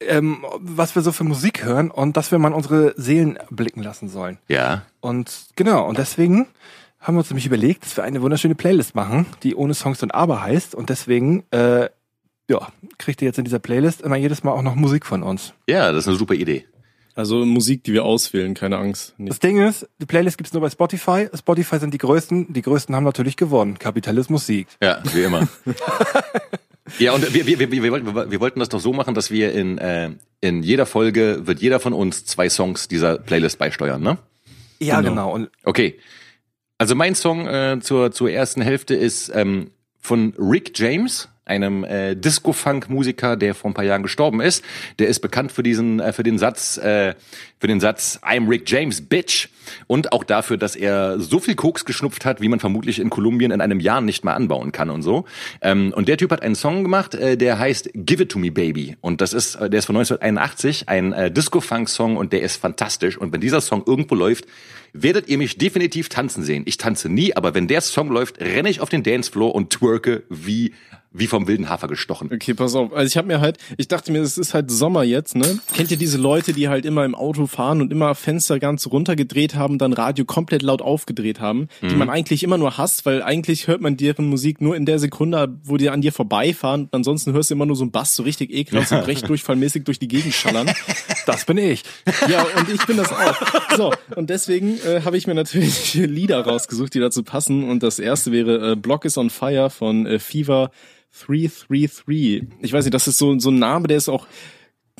[0.00, 4.08] ähm, was wir so für Musik hören und dass wir mal unsere Seelen blicken lassen
[4.08, 4.38] sollen.
[4.48, 4.86] Ja.
[5.00, 6.46] Und genau, und deswegen
[7.00, 10.14] haben wir uns nämlich überlegt, dass wir eine wunderschöne Playlist machen, die ohne Songs und
[10.14, 10.74] Aber heißt.
[10.74, 11.88] Und deswegen, äh,
[12.48, 15.54] ja, kriegt ihr jetzt in dieser Playlist immer jedes Mal auch noch Musik von uns.
[15.66, 16.66] Ja, das ist eine super Idee.
[17.14, 19.14] Also Musik, die wir auswählen, keine Angst.
[19.18, 19.30] Nicht.
[19.30, 21.28] Das Ding ist, die Playlist gibt's nur bei Spotify.
[21.36, 22.52] Spotify sind die größten.
[22.52, 23.78] Die größten haben natürlich gewonnen.
[23.78, 24.76] Kapitalismus siegt.
[24.82, 25.48] Ja, wie immer.
[26.98, 29.52] ja, und wir, wir, wir, wir, wollten, wir wollten das doch so machen, dass wir
[29.52, 30.10] in, äh,
[30.40, 34.18] in jeder Folge wird jeder von uns zwei Songs dieser Playlist beisteuern, ne?
[34.78, 35.10] Ja, Genau.
[35.10, 35.34] genau.
[35.34, 35.98] Und Okay.
[36.80, 42.14] Also mein Song äh, zur, zur ersten Hälfte ist ähm, von Rick James, einem äh,
[42.14, 44.64] Disco-Funk-Musiker, der vor ein paar Jahren gestorben ist.
[44.98, 47.14] Der ist bekannt für diesen, äh, für den Satz, äh,
[47.58, 49.48] für den Satz I'm Rick James, Bitch.
[49.86, 53.50] Und auch dafür, dass er so viel Koks geschnupft hat, wie man vermutlich in Kolumbien
[53.50, 55.24] in einem Jahr nicht mal anbauen kann und so.
[55.60, 58.50] Ähm, und der Typ hat einen Song gemacht, äh, der heißt Give It To Me
[58.50, 58.96] Baby.
[59.00, 63.18] Und das ist, äh, der ist von 1981, ein äh, Disco-Funk-Song und der ist fantastisch.
[63.18, 64.46] Und wenn dieser Song irgendwo läuft,
[64.92, 66.62] werdet ihr mich definitiv tanzen sehen.
[66.66, 70.24] Ich tanze nie, aber wenn der Song läuft, renne ich auf den Dancefloor und twerke
[70.28, 70.72] wie,
[71.12, 72.30] wie vom wilden Hafer gestochen.
[72.32, 72.92] Okay, pass auf.
[72.92, 75.58] Also ich habe mir halt, ich dachte mir, es ist halt Sommer jetzt, ne?
[75.74, 79.56] Kennt ihr diese Leute, die halt immer im Auto fahren und immer Fenster ganz runtergedreht
[79.56, 83.66] haben, dann Radio komplett laut aufgedreht haben, die man eigentlich immer nur hasst, weil eigentlich
[83.66, 86.82] hört man deren Musik nur in der Sekunde, wo die an dir vorbeifahren.
[86.82, 89.98] Und ansonsten hörst du immer nur so einen Bass so richtig ekelhaft und brechdurchfallmäßig durch
[89.98, 90.70] die Gegend schallern.
[91.26, 91.82] das bin ich.
[92.28, 93.76] Ja, und ich bin das auch.
[93.76, 97.68] So, und deswegen äh, habe ich mir natürlich Lieder rausgesucht, die dazu passen.
[97.68, 100.70] Und das erste wäre äh, Block is on Fire von äh, Fever
[101.26, 102.42] 333.
[102.60, 104.26] Ich weiß nicht, das ist so, so ein Name, der ist auch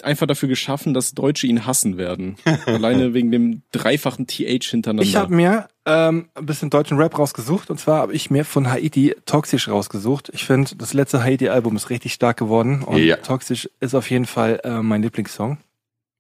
[0.03, 2.37] einfach dafür geschaffen, dass Deutsche ihn hassen werden.
[2.67, 5.03] Alleine wegen dem dreifachen TH hintereinander.
[5.03, 7.69] Ich habe mir ähm, ein bisschen deutschen Rap rausgesucht.
[7.71, 10.31] Und zwar habe ich mir von Haiti Toxisch rausgesucht.
[10.33, 12.83] Ich finde, das letzte Haiti-Album ist richtig stark geworden.
[12.83, 13.17] Und Ja.
[13.17, 15.59] Toxisch ist auf jeden Fall äh, mein Lieblingssong.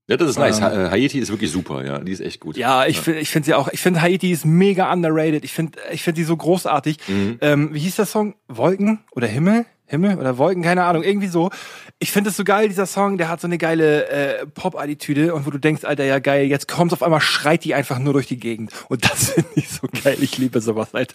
[0.08, 0.58] Ja, das ist nice.
[0.58, 0.64] Ähm.
[0.64, 2.00] Ha- äh, Haiti ist wirklich super, ja.
[2.00, 2.56] Die ist echt gut.
[2.58, 3.68] Ja, ich finde ich finde sie auch.
[3.68, 5.44] Ich finde Haiti ist mega underrated.
[5.44, 6.98] Ich finde ich finde die so großartig.
[7.40, 8.34] Ähm, wie hieß der Song?
[8.48, 9.64] Wolken oder Himmel?
[9.90, 10.62] Himmel oder Wolken?
[10.62, 11.02] Keine Ahnung.
[11.02, 11.50] Irgendwie so.
[11.98, 12.68] Ich finde es so geil.
[12.68, 16.18] Dieser Song, der hat so eine geile äh, Pop-Attitüde und wo du denkst, Alter, ja
[16.20, 16.46] geil.
[16.46, 18.72] Jetzt kommt's auf einmal, schreit die einfach nur durch die Gegend.
[18.88, 20.16] Und das finde ich so geil.
[20.20, 21.14] Ich liebe sowas, Alter.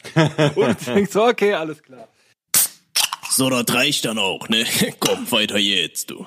[0.55, 2.07] Und ich denk so, okay, alles klar.
[3.29, 4.65] So, das reicht dann auch, ne?
[4.99, 6.25] Komm, weiter jetzt, du.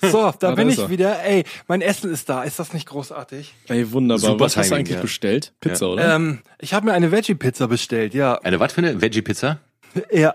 [0.00, 0.88] So, da Ah, bin da ich er.
[0.90, 1.22] wieder.
[1.24, 2.44] Ey, mein Essen ist da.
[2.44, 3.52] Ist das nicht großartig?
[3.68, 4.30] Ey, wunderbar.
[4.32, 5.02] Super Was hast du eigentlich ja.
[5.02, 5.52] bestellt?
[5.60, 6.14] Pizza, oder?
[6.14, 8.14] Ähm, ich habe mir eine Veggie-Pizza bestellt.
[8.14, 9.58] Ja, Eine was für eine Veggie-Pizza?
[10.10, 10.34] ja.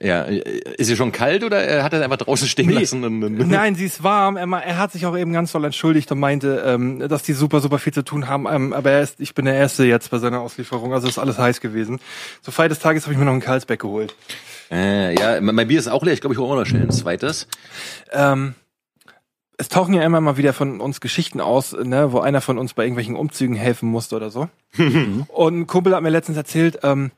[0.00, 0.38] Ja, äh,
[0.76, 2.74] ist sie schon kalt oder äh, hat er einfach draußen stehen Nee.
[2.74, 3.00] lassen?
[3.48, 4.36] Nein, sie ist warm.
[4.36, 7.60] Er, er hat sich auch eben ganz doll entschuldigt und meinte, ähm, dass die super,
[7.60, 8.46] super viel zu tun haben.
[8.48, 10.92] Ähm, aber er ist, ich bin der Erste jetzt bei seiner Auslieferung.
[10.92, 11.98] Also ist alles heiß gewesen.
[12.42, 14.14] Zur Feier des Tages habe ich mir noch ein Karlsberg geholt.
[14.70, 16.12] Äh, ja, mein mein Bier ist auch leer.
[16.14, 17.48] Ich glaube, ich hole auch noch schnell ein zweites.
[18.12, 18.54] Ähm,
[19.56, 22.74] es tauchen ja immer mal wieder von uns Geschichten aus, ne, wo einer von uns
[22.74, 24.48] bei irgendwelchen Umzügen helfen musste oder so.
[24.78, 27.10] und ein Kumpel hat mir letztens erzählt, ähm,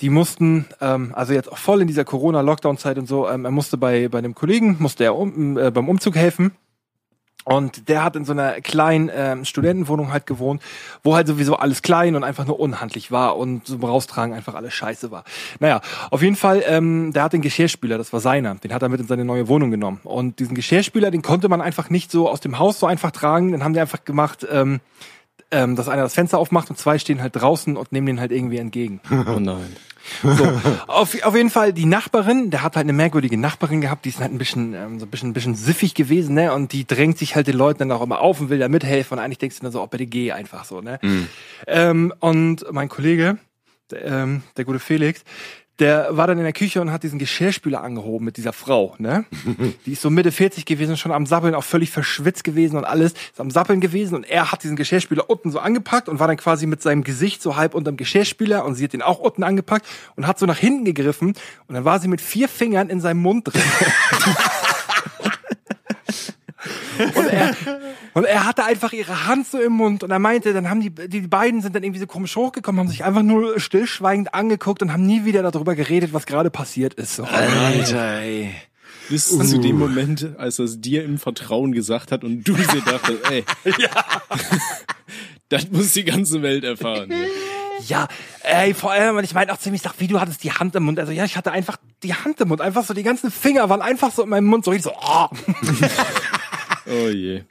[0.00, 3.76] die mussten, ähm, also jetzt auch voll in dieser Corona-Lockdown-Zeit und so, ähm, er musste
[3.76, 6.52] bei, bei einem Kollegen, musste er um, äh, beim Umzug helfen.
[7.44, 10.62] Und der hat in so einer kleinen ähm, Studentenwohnung halt gewohnt,
[11.02, 14.74] wo halt sowieso alles klein und einfach nur unhandlich war und zum Raustragen einfach alles
[14.74, 15.24] scheiße war.
[15.58, 18.90] Naja, auf jeden Fall, ähm, der hat den Geschirrspüler, das war seiner, den hat er
[18.90, 20.00] mit in seine neue Wohnung genommen.
[20.04, 23.52] Und diesen Geschirrspüler, den konnte man einfach nicht so aus dem Haus so einfach tragen,
[23.52, 24.80] den haben die einfach gemacht, ähm,
[25.50, 28.32] ähm, dass einer das Fenster aufmacht und zwei stehen halt draußen und nehmen den halt
[28.32, 29.00] irgendwie entgegen.
[29.10, 29.76] oh nein.
[30.22, 34.10] So, auf, auf jeden Fall die Nachbarin, der hat halt eine merkwürdige Nachbarin gehabt, die
[34.10, 36.52] ist halt ein bisschen, ähm, so ein bisschen, ein bisschen siffig gewesen, ne?
[36.52, 39.18] Und die drängt sich halt den Leuten dann auch immer auf und will da mithelfen.
[39.18, 40.98] Und eigentlich denkst du dann so, oh, bitte geh einfach so, ne?
[41.66, 43.38] Ähm, und mein Kollege,
[43.92, 45.24] ähm, der gute Felix,
[45.80, 49.24] der war dann in der Küche und hat diesen Geschirrspüler angehoben mit dieser Frau, ne?
[49.86, 53.12] Die ist so Mitte 40 gewesen, schon am Sappeln, auch völlig verschwitzt gewesen und alles,
[53.12, 56.36] ist am Sappeln gewesen und er hat diesen Geschirrspüler unten so angepackt und war dann
[56.36, 59.86] quasi mit seinem Gesicht so halb unterm Geschirrspüler und sie hat den auch unten angepackt
[60.16, 61.28] und hat so nach hinten gegriffen
[61.66, 63.62] und dann war sie mit vier Fingern in seinem Mund drin.
[67.04, 67.56] Und er,
[68.14, 70.90] und er hatte einfach ihre Hand so im Mund und er meinte, dann haben die,
[70.90, 74.92] die beiden sind dann irgendwie so komisch hochgekommen, haben sich einfach nur stillschweigend angeguckt und
[74.92, 77.16] haben nie wieder darüber geredet, was gerade passiert ist.
[77.16, 77.24] So.
[77.24, 78.50] Alter, ey.
[79.08, 82.80] Bis zu dem Moment, als er es dir im Vertrauen gesagt hat und du dir
[82.80, 83.44] dachtest, ey,
[85.48, 87.10] das muss die ganze Welt erfahren.
[87.10, 87.16] Ja.
[87.86, 88.08] Ja,
[88.42, 90.52] ey, vor allem, und ich meinte auch zu ihm, ich sag, wie, du hattest die
[90.52, 90.98] Hand im Mund.
[90.98, 93.82] Also ja, ich hatte einfach die Hand im Mund, einfach so, die ganzen Finger waren
[93.82, 95.28] einfach so in meinem Mund, so richtig so, oh.
[96.86, 97.42] Oh je.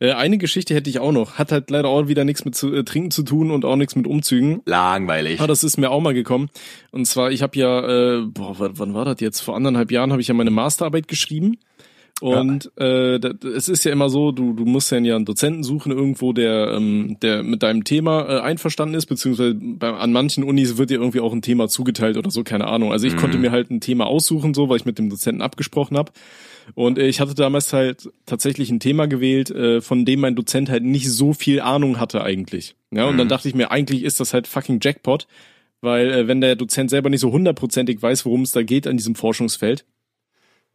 [0.00, 1.34] Äh, eine Geschichte hätte ich auch noch.
[1.38, 3.94] Hat halt leider auch wieder nichts mit zu, äh, Trinken zu tun und auch nichts
[3.96, 4.62] mit Umzügen.
[4.66, 5.40] Langweilig.
[5.40, 6.50] Ah, das ist mir auch mal gekommen.
[6.90, 9.40] Und zwar, ich habe ja, äh, boah, wann, war das jetzt?
[9.40, 11.58] Vor anderthalb Jahren habe ich ja meine Masterarbeit geschrieben.
[12.20, 15.90] Und äh, da- es ist ja immer so, du, du musst ja einen Dozenten suchen
[15.90, 20.78] irgendwo, der, ähm, der mit deinem Thema äh, einverstanden ist, beziehungsweise bei, an manchen Unis
[20.78, 22.92] wird dir irgendwie auch ein Thema zugeteilt oder so, keine Ahnung.
[22.92, 25.96] Also ich konnte mir halt ein Thema aussuchen, so, weil ich mit dem Dozenten abgesprochen
[25.96, 26.12] habe.
[26.74, 30.70] Und äh, ich hatte damals halt tatsächlich ein Thema gewählt, äh, von dem mein Dozent
[30.70, 32.74] halt nicht so viel Ahnung hatte eigentlich.
[32.90, 35.26] Ja, und dann dachte ich mir, eigentlich ist das halt fucking Jackpot,
[35.80, 38.96] weil äh, wenn der Dozent selber nicht so hundertprozentig weiß, worum es da geht an
[38.96, 39.84] diesem Forschungsfeld,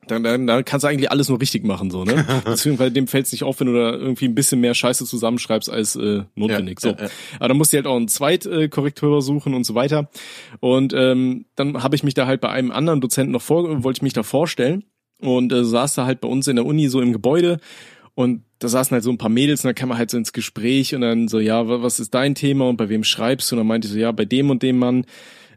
[0.08, 2.26] dann, dann, dann kannst du eigentlich alles nur richtig machen, so, ne?
[2.46, 5.70] Beziehungsweise dem fällt es nicht auf, wenn du da irgendwie ein bisschen mehr Scheiße zusammenschreibst
[5.70, 6.80] als äh, notwendig.
[6.82, 6.96] Ja, so.
[6.96, 7.10] ja, ja.
[7.40, 10.10] Aber dann musst du halt auch einen Zweitkorrektor suchen und so weiter.
[10.60, 14.00] Und ähm, dann habe ich mich da halt bei einem anderen Dozenten noch vor, wollte
[14.00, 14.86] ich mich da vorstellen
[15.20, 17.60] und äh, saß da halt bei uns in der Uni so im Gebäude
[18.16, 20.34] und da saßen halt so ein paar Mädels und dann kam man halt so ins
[20.34, 23.56] Gespräch und dann so, ja, wa- was ist dein Thema und bei wem schreibst du?
[23.56, 25.06] Und dann meinte ich so, ja, bei dem und dem Mann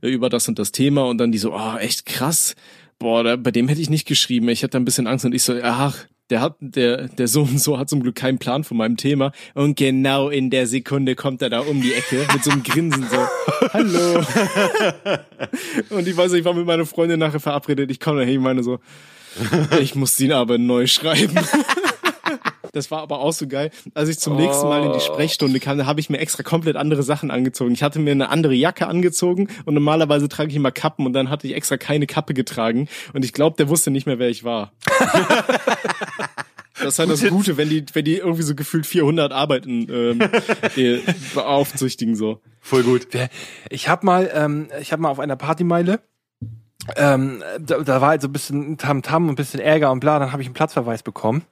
[0.02, 2.54] äh, über das und das Thema und dann die so, ah, echt krass.
[2.98, 4.48] Boah, da, bei dem hätte ich nicht geschrieben.
[4.50, 7.58] Ich hatte ein bisschen Angst und ich so, ach, der hat, der, der so und
[7.58, 9.32] so hat zum Glück keinen Plan von meinem Thema.
[9.54, 13.06] Und genau in der Sekunde kommt er da um die Ecke mit so einem Grinsen
[13.10, 13.16] so,
[13.72, 14.22] hallo.
[15.90, 17.90] und ich weiß, ich war mit meiner Freundin nachher verabredet.
[17.90, 18.78] Ich komme dahin, ich meine so,
[19.80, 21.38] ich muss ihn aber neu schreiben.
[22.72, 23.70] Das war aber auch so geil.
[23.94, 27.02] Als ich zum nächsten Mal in die Sprechstunde kam, habe ich mir extra komplett andere
[27.02, 27.72] Sachen angezogen.
[27.72, 31.30] Ich hatte mir eine andere Jacke angezogen und normalerweise trage ich immer Kappen und dann
[31.30, 34.44] hatte ich extra keine Kappe getragen und ich glaube, der wusste nicht mehr, wer ich
[34.44, 34.72] war.
[36.82, 40.20] Das ist halt das Gute, wenn die, wenn die irgendwie so gefühlt 400 Arbeiten ähm,
[40.76, 41.00] äh,
[41.34, 42.40] beaufsichtigen so.
[42.60, 43.08] Voll gut.
[43.68, 46.00] Ich habe mal, ähm, ich habe mal auf einer Partymeile,
[46.96, 50.18] ähm, da, da war halt so ein bisschen Tamtam und ein bisschen Ärger und bla,
[50.18, 51.44] dann habe ich einen Platzverweis bekommen.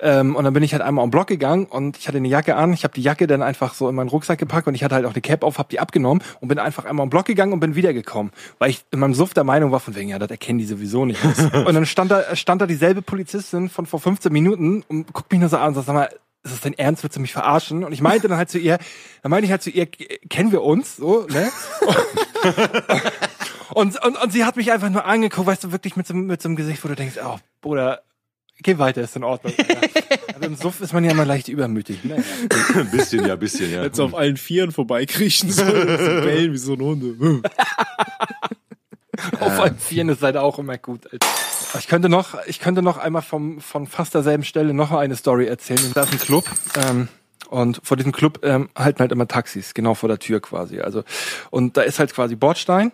[0.00, 2.56] Ähm, und dann bin ich halt einmal am Block gegangen und ich hatte eine Jacke
[2.56, 2.72] an.
[2.72, 5.06] Ich habe die Jacke dann einfach so in meinen Rucksack gepackt und ich hatte halt
[5.06, 7.60] auch eine Cap auf, habe die abgenommen und bin einfach einmal am Block gegangen und
[7.60, 10.58] bin wiedergekommen, weil ich in meinem Suff der Meinung war von wegen, ja, das erkennen
[10.58, 11.22] die sowieso nicht.
[11.54, 15.40] und dann stand da stand da dieselbe Polizistin von vor 15 Minuten und guckt mich
[15.40, 16.08] nur so an und sagt, sag mal,
[16.44, 17.02] ist das dein Ernst?
[17.02, 17.84] Willst du mich verarschen?
[17.84, 18.78] Und ich meinte dann halt zu ihr,
[19.22, 21.50] dann meinte ich halt zu ihr, kennen wir uns, so, ne?
[23.74, 26.40] Und, und, und sie hat mich einfach nur angeguckt, weißt du, wirklich mit so, mit
[26.40, 28.02] so einem Gesicht, wo du denkst, oh, Bruder,
[28.62, 29.52] geh weiter, ist in Ordnung.
[30.34, 32.04] Aber im Suff ist man ja immer leicht übermütig.
[32.04, 32.22] Naja.
[32.74, 33.82] Ein bisschen, ja, ein bisschen, ja.
[33.82, 37.42] Jetzt auf allen Vieren vorbeikriechen so, so bellen wie so ein Hunde.
[39.40, 41.12] Auf allen Vieren ist halt auch immer gut.
[41.12, 41.26] Alter.
[41.78, 45.46] Ich könnte noch, ich könnte noch einmal vom, von fast derselben Stelle noch eine Story
[45.46, 45.92] erzählen.
[45.94, 46.44] Da ist ein Club.
[46.88, 47.08] Ähm,
[47.50, 50.80] und vor diesem Club ähm, halten halt immer Taxis, genau vor der Tür quasi.
[50.80, 51.04] Also
[51.50, 52.92] und da ist halt quasi Bordstein,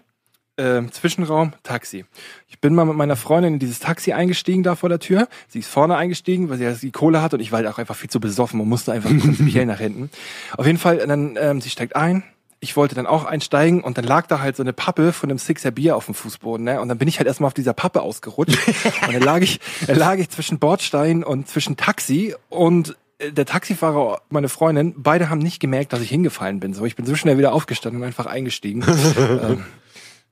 [0.58, 2.04] ähm, Zwischenraum, Taxi.
[2.48, 5.28] Ich bin mal mit meiner Freundin in dieses Taxi eingestiegen da vor der Tür.
[5.48, 7.78] Sie ist vorne eingestiegen, weil sie ja die Kohle hat und ich war halt auch
[7.78, 10.10] einfach viel zu besoffen und musste einfach prinzipiell nach hinten.
[10.56, 12.22] Auf jeden Fall, dann ähm, sie steigt ein.
[12.60, 15.38] Ich wollte dann auch einsteigen und dann lag da halt so eine Pappe von einem
[15.38, 16.80] Sixer Bier auf dem Fußboden, ne?
[16.80, 18.58] Und dann bin ich halt erstmal auf dieser Pappe ausgerutscht.
[19.06, 23.46] und dann lag ich, dann lag ich zwischen Bordstein und zwischen Taxi und äh, der
[23.46, 26.74] Taxifahrer, meine Freundin, beide haben nicht gemerkt, dass ich hingefallen bin.
[26.74, 28.84] So, ich bin so schnell wieder aufgestanden und einfach eingestiegen.
[29.16, 29.64] ähm,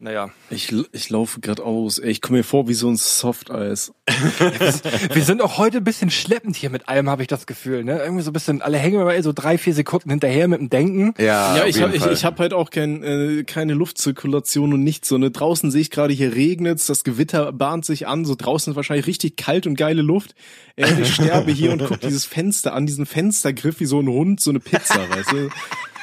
[0.01, 0.31] naja.
[0.49, 1.99] Ich, ich laufe gerade aus.
[1.99, 3.93] Ey, ich komme mir vor wie so ein Softeis.
[5.13, 7.83] Wir sind auch heute ein bisschen schleppend hier mit allem, habe ich das Gefühl.
[7.83, 7.99] Ne?
[7.99, 11.15] Irgendwie so ein bisschen, alle hängen immer so drei, vier Sekunden hinterher mit dem Denken.
[11.19, 15.09] Ja, Ja, ich habe ich, ich hab halt auch kein, äh, keine Luftzirkulation und nichts.
[15.09, 15.33] So, ne?
[15.33, 18.25] Draußen sehe ich gerade, hier regnet's, das Gewitter bahnt sich an.
[18.25, 20.37] So draußen ist wahrscheinlich richtig kalt und geile Luft.
[20.77, 24.41] Äh, ich sterbe hier und guck dieses Fenster an, diesen Fenstergriff wie so ein Hund,
[24.41, 25.49] so eine Pizza, weißt du?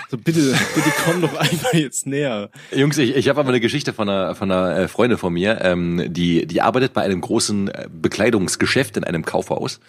[0.10, 2.50] So, bitte, bitte komm doch einfach jetzt näher.
[2.72, 5.62] Jungs, ich, ich habe aber eine Geschichte von einer, von einer äh, Freundin von mir,
[5.62, 9.80] ähm, die, die arbeitet bei einem großen äh, Bekleidungsgeschäft in einem Kaufhaus.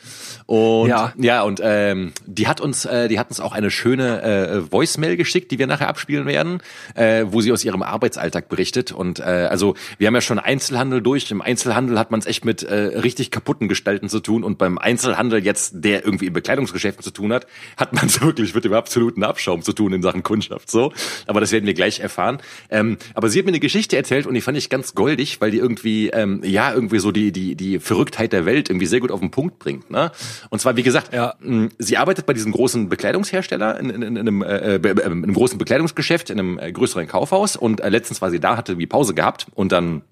[0.47, 1.13] Und Ja.
[1.19, 5.17] ja, und ähm, die hat uns, äh, die hat uns auch eine schöne äh, Voicemail
[5.17, 6.61] geschickt, die wir nachher abspielen werden,
[6.95, 8.93] äh, wo sie aus ihrem Arbeitsalltag berichtet.
[8.93, 11.31] Und äh, also wir haben ja schon Einzelhandel durch.
[11.31, 14.45] Im Einzelhandel hat man es echt mit äh, richtig kaputten Gestalten zu tun.
[14.45, 17.47] Und beim Einzelhandel jetzt, der irgendwie in Bekleidungsgeschäften zu tun hat,
[17.77, 20.71] hat man es wirklich mit dem absoluten Abschaum zu tun in Sachen Kundschaft.
[20.71, 20.93] So,
[21.27, 22.39] aber das werden wir gleich erfahren.
[22.71, 25.51] Ähm, aber sie hat mir eine Geschichte erzählt und die fand ich ganz goldig, weil
[25.51, 29.11] die irgendwie ähm, ja irgendwie so die die die Verrücktheit der Welt irgendwie sehr gut
[29.11, 29.91] auf den Punkt bringt.
[29.91, 30.11] Ne?
[30.51, 31.35] Und zwar wie gesagt, Ja.
[31.79, 35.59] sie arbeitet bei diesem großen Bekleidungshersteller in, in, in, einem, äh, äh, in einem großen
[35.59, 39.15] Bekleidungsgeschäft in einem äh, größeren Kaufhaus und äh, letztens war sie da, hatte wie Pause
[39.15, 40.03] gehabt und dann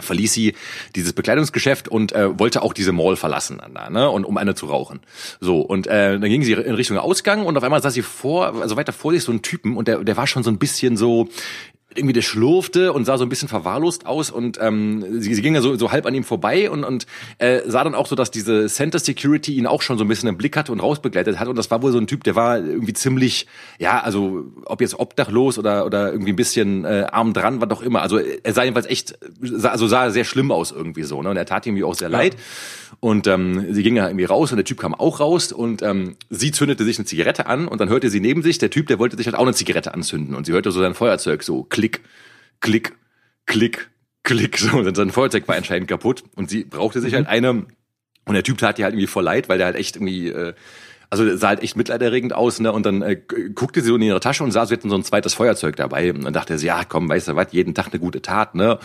[0.00, 0.54] verließ sie
[0.94, 4.66] dieses Bekleidungsgeschäft und äh, wollte auch diese Mall verlassen, da, ne, und um eine zu
[4.66, 5.00] rauchen.
[5.40, 8.60] So und äh, dann ging sie in Richtung Ausgang und auf einmal sah sie vor,
[8.60, 10.96] also weiter vor sich so einen Typen und der der war schon so ein bisschen
[10.96, 11.28] so
[11.94, 15.54] irgendwie der schlurfte und sah so ein bisschen verwahrlost aus und ähm, sie, sie ging
[15.54, 17.06] ja so, so halb an ihm vorbei und, und
[17.38, 20.28] äh, sah dann auch so, dass diese Center Security ihn auch schon so ein bisschen
[20.28, 22.58] im Blick hatte und rausbegleitet hat und das war wohl so ein Typ, der war
[22.58, 23.46] irgendwie ziemlich,
[23.78, 27.82] ja, also ob jetzt obdachlos oder oder irgendwie ein bisschen äh, arm dran, was doch
[27.82, 28.02] immer.
[28.02, 31.30] Also er sah jedenfalls echt, sah, also sah sehr schlimm aus irgendwie so, ne?
[31.30, 32.36] Und er tat ihm auch sehr leid.
[33.00, 36.16] Und ähm, sie ging ja irgendwie raus und der Typ kam auch raus und ähm,
[36.30, 38.98] sie zündete sich eine Zigarette an und dann hörte sie neben sich, der Typ, der
[38.98, 42.00] wollte sich halt auch eine Zigarette anzünden und sie hörte so sein Feuerzeug so klick,
[42.60, 42.96] klick,
[43.46, 43.88] klick,
[44.24, 44.58] klick.
[44.58, 47.66] So, und sein Feuerzeug war anscheinend kaputt und sie brauchte sich halt eine
[48.28, 50.52] und der Typ tat ihr halt irgendwie voll leid, weil der halt echt irgendwie, äh,
[51.10, 52.70] also sah halt echt mitleiderregend aus, ne?
[52.70, 53.16] Und dann äh,
[53.54, 56.12] guckte sie so in ihre Tasche und sah, sie hätten so ein zweites Feuerzeug dabei.
[56.12, 58.78] Und dann dachte sie, ja, komm, weißt du was, jeden Tag eine gute Tat, ne?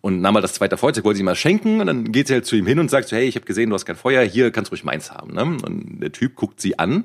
[0.00, 2.34] Und nahm mal das zweite Feuerzeug, wollte sie ihm mal schenken und dann geht sie
[2.34, 4.22] halt zu ihm hin und sagt so, hey, ich habe gesehen, du hast kein Feuer,
[4.24, 5.42] hier kannst du ruhig meins haben, ne?
[5.42, 7.04] Und der Typ guckt sie an.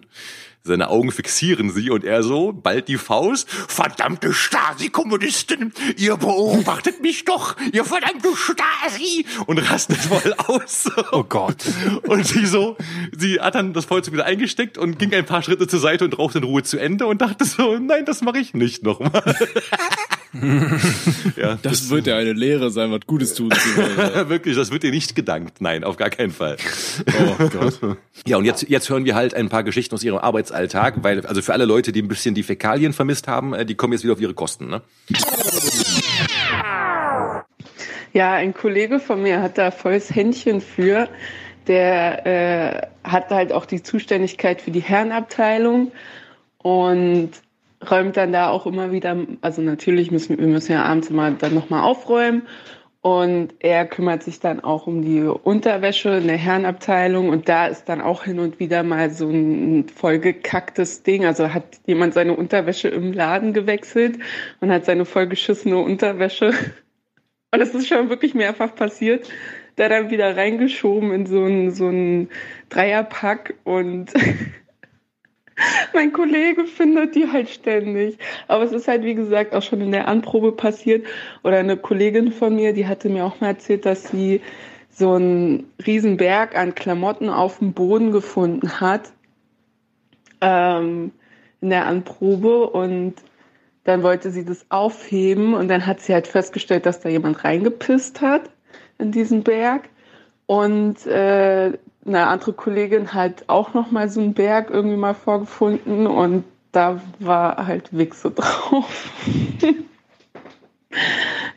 [0.67, 3.47] Seine Augen fixieren sie und er so, bald die Faust.
[3.47, 9.27] Verdammte Stasi-Kommunisten, ihr beobachtet mich doch, ihr verdammte Stasi!
[9.45, 10.89] Und rastet voll aus.
[11.11, 11.57] Oh Gott.
[12.07, 12.77] Und sie so,
[13.15, 16.17] sie hat dann das Feuerzeug wieder eingesteckt und ging ein paar Schritte zur Seite und
[16.17, 19.35] rauchte in Ruhe zu Ende und dachte so, nein, das mache ich nicht nochmal.
[21.35, 24.29] ja, Das wird ja eine Lehre sein, was Gutes tun zu wollen.
[24.29, 25.61] wirklich, das wird dir nicht gedankt.
[25.61, 26.57] Nein, auf gar keinen Fall.
[27.39, 27.79] Oh Gott.
[28.25, 30.17] Ja, und jetzt, jetzt hören wir halt ein paar Geschichten aus ihrem
[30.55, 33.75] Arbeitsalltag, weil, also für alle Leute, die ein bisschen die Fäkalien vermisst haben, äh, die
[33.75, 34.81] kommen jetzt wieder auf ihre Kosten, ne?
[38.13, 41.09] Ja, ein Kollege von mir hat da volles Händchen für.
[41.67, 45.91] Der äh, hat halt auch die Zuständigkeit für die Herrenabteilung
[46.59, 47.31] und
[47.89, 51.53] räumt dann da auch immer wieder, also natürlich müssen wir müssen ja abends immer dann
[51.53, 52.43] nochmal aufräumen
[53.05, 57.87] und er kümmert sich dann auch um die Unterwäsche in der Herrenabteilung und da ist
[57.87, 61.23] dann auch hin und wieder mal so ein vollgekacktes Ding.
[61.23, 64.17] Also hat jemand seine Unterwäsche im Laden gewechselt
[64.59, 66.47] und hat seine vollgeschissene Unterwäsche
[67.51, 69.29] und das ist schon wirklich mehrfach passiert.
[69.75, 72.29] Da dann wieder reingeschoben in so ein, so ein
[72.69, 74.13] Dreierpack und
[75.93, 78.17] mein Kollege findet die halt ständig.
[78.47, 81.05] Aber es ist halt, wie gesagt, auch schon in der Anprobe passiert.
[81.43, 84.41] Oder eine Kollegin von mir, die hatte mir auch mal erzählt, dass sie
[84.89, 89.11] so einen riesen Berg an Klamotten auf dem Boden gefunden hat
[90.41, 91.11] ähm,
[91.61, 93.15] in der Anprobe und
[93.83, 98.21] dann wollte sie das aufheben und dann hat sie halt festgestellt, dass da jemand reingepisst
[98.21, 98.49] hat
[98.97, 99.89] in diesen Berg.
[100.47, 101.73] Und äh,
[102.05, 107.01] eine andere Kollegin hat auch noch mal so einen Berg irgendwie mal vorgefunden und da
[107.19, 109.09] war halt Wichse drauf.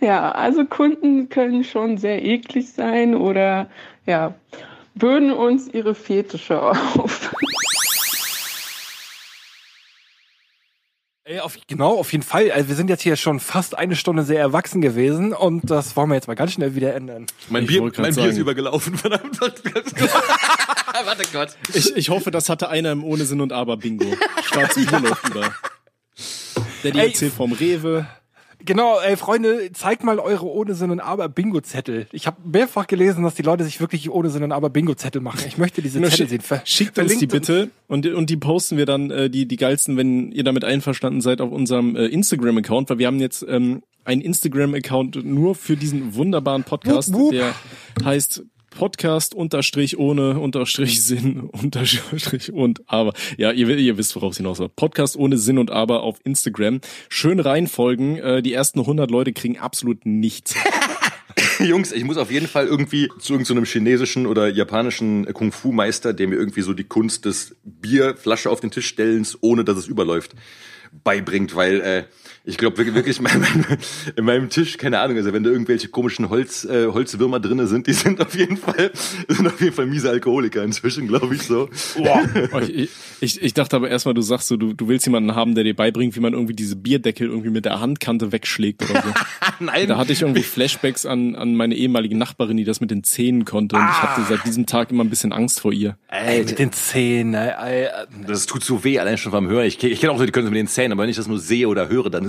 [0.01, 3.69] ja, also Kunden können schon sehr eklig sein oder
[4.07, 4.35] ja,
[4.95, 7.31] bürden uns ihre Fetische auf.
[11.29, 12.51] Ey, auf, genau, auf jeden Fall.
[12.51, 16.09] Also wir sind jetzt hier schon fast eine Stunde sehr erwachsen gewesen und das wollen
[16.09, 17.27] wir jetzt mal ganz schnell wieder ändern.
[17.51, 19.39] Mein Ich Bier, mein Bier ist übergelaufen, verdammt.
[19.43, 21.51] Warte Gott.
[21.75, 24.07] Ich, ich hoffe, das hatte einer im Ohne Sinn und Aber Bingo.
[24.43, 25.55] Schwarze Bier läuft über.
[26.83, 28.07] Der die erzählt vom Rewe.
[28.69, 32.07] Genau, ey Freunde, zeigt mal eure ohne Sinn und Aber Bingo-Zettel.
[32.13, 35.41] Ich habe mehrfach gelesen, dass die Leute sich wirklich ohne Sinn und Aber Bingo-Zettel machen.
[35.47, 36.43] Ich möchte diese Zettel sehen.
[36.65, 40.33] Schickt uns die bitte und, und die posten wir dann, äh, die, die geilsten, wenn
[40.33, 45.25] ihr damit einverstanden seid, auf unserem äh, Instagram-Account, weil wir haben jetzt ähm, einen Instagram-Account
[45.25, 47.31] nur für diesen wunderbaren Podcast, Wup, wup.
[47.31, 47.55] der
[48.05, 48.43] heißt
[48.79, 53.13] Podcast unterstrich ohne unterstrich Sinn unterstrich und aber.
[53.37, 54.69] Ja, ihr, ihr wisst, worauf es hinaus war.
[54.69, 56.81] Podcast ohne Sinn und aber auf Instagram.
[57.09, 58.19] Schön reinfolgen.
[58.19, 60.55] Äh, die ersten 100 Leute kriegen absolut nichts.
[61.59, 66.37] Jungs, ich muss auf jeden Fall irgendwie zu irgendeinem chinesischen oder japanischen Kung-Fu-Meister, der mir
[66.37, 70.37] irgendwie so die Kunst des Bierflasche auf den Tisch stellens, ohne dass es überläuft,
[71.03, 72.05] beibringt, weil äh,
[72.45, 73.79] ich glaube wirklich, wirklich mein, mein,
[74.17, 77.87] in meinem Tisch, keine Ahnung, also wenn da irgendwelche komischen Holz, äh, Holzwürmer drinne sind,
[77.87, 78.91] die sind auf jeden Fall,
[79.29, 81.69] sind auf jeden Fall miese Alkoholiker inzwischen, glaube ich so.
[81.99, 85.55] Oh, ich, ich, ich dachte aber erstmal, du sagst so, du, du willst jemanden haben,
[85.55, 89.09] der dir beibringt, wie man irgendwie diese Bierdeckel irgendwie mit der Handkante wegschlägt oder so.
[89.61, 89.89] Nein.
[89.89, 93.45] Da hatte ich irgendwie Flashbacks an, an meine ehemalige Nachbarin, die das mit den Zähnen
[93.45, 95.97] konnte und ich hatte seit diesem Tag immer ein bisschen Angst vor ihr.
[96.09, 97.89] Ey, mit den Zähnen, ey, ey,
[98.27, 99.67] Das tut so weh, allein schon beim Hören.
[99.67, 101.27] Ich, ich kenne auch so, die können es mit den Zähnen, aber wenn ich das
[101.27, 102.28] nur sehe oder höre, dann.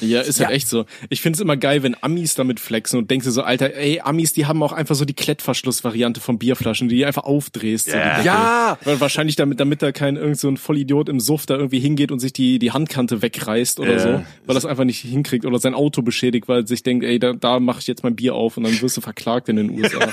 [0.00, 0.84] Ja, ist halt echt so.
[1.08, 4.00] Ich finde es immer geil, wenn Amis damit flexen und denkst dir so, Alter, ey,
[4.02, 7.90] Amis, die haben auch einfach so die Klettverschlussvariante von Bierflaschen, die du einfach aufdrehst.
[7.90, 8.78] So Ja.
[8.84, 12.10] Weil wahrscheinlich damit, damit da kein irgend so ein Vollidiot im Suff da irgendwie hingeht
[12.12, 13.98] und sich die, die Handkante wegreißt oder Ja.
[13.98, 17.32] so, weil das einfach nicht hinkriegt oder sein Auto beschädigt, weil sich denkt, ey, da,
[17.32, 19.98] da mache ich jetzt mein Bier auf und dann wirst du verklagt in den USA.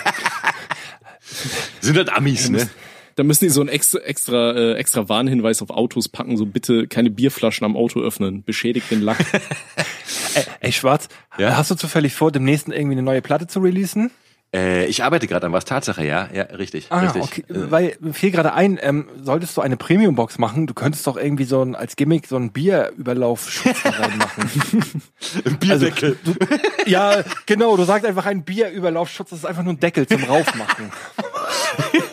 [1.82, 2.70] Sind halt Amis, ne?
[3.16, 6.88] Da müssen die so einen extra, extra, äh, extra Warnhinweis auf Autos packen, so bitte
[6.88, 9.20] keine Bierflaschen am Auto öffnen, beschädigt den Lack.
[10.36, 11.08] ey, ey, Schwarz,
[11.38, 11.56] Ja?
[11.56, 14.12] hast du zufällig vor, demnächst irgendwie eine neue Platte zu releasen?
[14.54, 17.22] Äh, ich arbeite gerade an was, Tatsache, ja, ja, richtig, Ah, richtig.
[17.24, 17.44] okay.
[17.50, 21.16] Äh, Weil mir fiel gerade ein, ähm, solltest du eine Premium-Box machen, du könntest doch
[21.18, 24.50] irgendwie so ein, als Gimmick so einen Bierüberlaufschutz da reinmachen.
[25.60, 26.18] Bierdeckel.
[26.24, 26.34] Du,
[26.86, 30.92] ja, genau, du sagst einfach ein Bierüberlaufschutz, das ist einfach nur ein Deckel zum Raufmachen.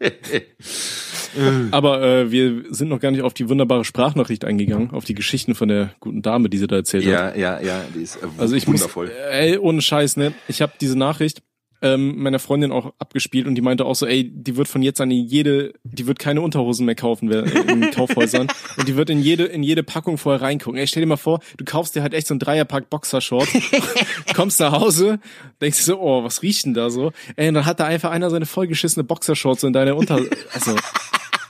[1.70, 5.54] Aber äh, wir sind noch gar nicht auf die wunderbare Sprachnachricht eingegangen, auf die Geschichten
[5.54, 7.12] von der guten Dame, die sie da erzählt hat.
[7.12, 9.06] ja, ja, ja, die ist äh, Also ich wundervoll.
[9.06, 10.32] muss, ey, ohne Scheiß, ne?
[10.48, 11.42] Ich habe diese Nachricht
[11.82, 15.00] ähm, meiner Freundin auch abgespielt und die meinte auch so, ey, die wird von jetzt
[15.00, 19.08] an in jede, die wird keine Unterhosen mehr kaufen wer- in Kaufhäusern und die wird
[19.10, 20.78] in jede in jede Packung vorher reingucken.
[20.78, 23.48] Ey, stell dir mal vor, du kaufst dir halt echt so ein Dreierpack Boxershort,
[24.34, 25.20] kommst nach Hause,
[25.60, 27.12] denkst dir so, oh, was riecht denn da so?
[27.36, 30.20] Ey, und dann hat da einfach einer seine vollgeschissene Boxershorts in deiner Unter,
[30.52, 30.76] also,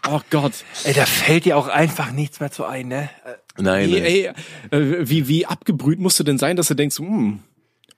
[0.09, 0.53] oh Gott.
[0.85, 3.11] Ey, da fällt dir auch einfach nichts mehr zu ein, ne?
[3.59, 4.35] Nein, Ey, nein.
[4.73, 7.41] ey, äh, wie, wie abgebrüht musst du denn sein, dass du denkst, hm,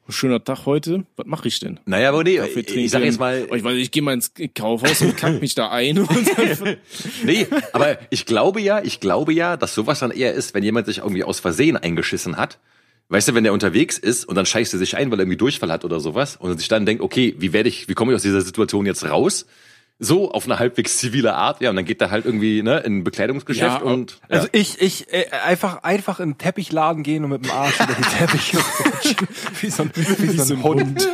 [0.08, 1.78] schöner Tag heute, was mache ich denn?
[1.84, 4.32] Naja, aber nee, Kaffee ich sag jetzt mal, Oh, ich weiß, ich gehe mal ins
[4.54, 5.96] Kaufhaus und kack mich da ein.
[7.24, 10.86] Nee, aber ich glaube ja, ich glaube ja, dass sowas dann eher ist, wenn jemand
[10.86, 12.58] sich irgendwie aus Versehen eingeschissen hat.
[13.08, 15.36] Weißt du, wenn der unterwegs ist und dann scheißt er sich ein, weil er irgendwie
[15.36, 18.16] Durchfall hat oder sowas und sich dann denkt, okay, wie werde ich, wie komme ich
[18.16, 19.46] aus dieser Situation jetzt raus?
[19.98, 22.98] So, auf eine halbwegs zivile Art, ja, und dann geht er halt irgendwie, ne, in
[22.98, 24.36] ein Bekleidungsgeschäft Ja, und, ja.
[24.36, 27.94] Also ich, ich äh, einfach einfach in den Teppichladen gehen und mit dem Arsch über
[27.94, 29.28] die Teppiche rutschen.
[29.60, 31.08] Wie so ein, wie so ein Hund.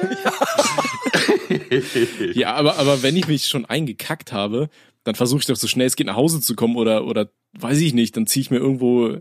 [2.34, 4.70] ja, aber, aber wenn ich mich schon eingekackt habe,
[5.04, 7.78] dann versuche ich doch so schnell es geht nach Hause zu kommen oder, oder weiß
[7.78, 9.18] ich nicht, dann ziehe ich mir irgendwo,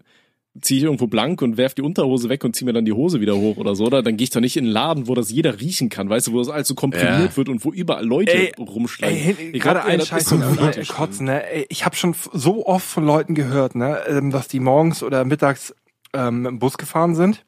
[0.62, 3.22] ziehe ich irgendwo blank und werf die Unterhose weg und ziehe mir dann die Hose
[3.22, 3.86] wieder hoch oder so.
[3.86, 6.28] Oder dann gehe ich doch nicht in einen Laden, wo das jeder riechen kann, weißt
[6.28, 7.38] du, wo das alles so komprimiert Ja.
[7.38, 9.16] wird und wo überall Leute Ey, rumschlagen.
[9.16, 10.88] Ey, Ich gerade glaub, ja, ein Scheiß.
[10.90, 11.50] Kotzen, ne?
[11.50, 15.26] Ey, Ich habe schon so oft von Leuten gehört, ne, ähm, dass die morgens oder
[15.26, 15.74] mittags
[16.14, 17.44] ähm, im Bus gefahren sind.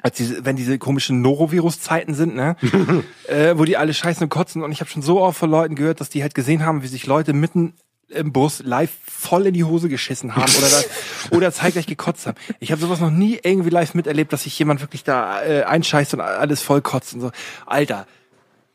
[0.00, 2.56] Als diese, wenn diese komischen Norovirus-Zeiten sind, ne,
[3.28, 4.62] äh, wo die alle scheißen und kotzen.
[4.62, 6.86] Und ich habe schon so oft von Leuten gehört, dass die halt gesehen haben, wie
[6.86, 7.74] sich Leute mitten
[8.08, 10.80] im Bus live voll in die Hose geschissen haben oder da,
[11.36, 12.36] oder zeitgleich gekotzt haben.
[12.60, 16.14] Ich habe sowas noch nie irgendwie live miterlebt, dass sich jemand wirklich da äh, einscheißt
[16.14, 17.30] und alles voll kotzt und so.
[17.66, 18.06] Alter,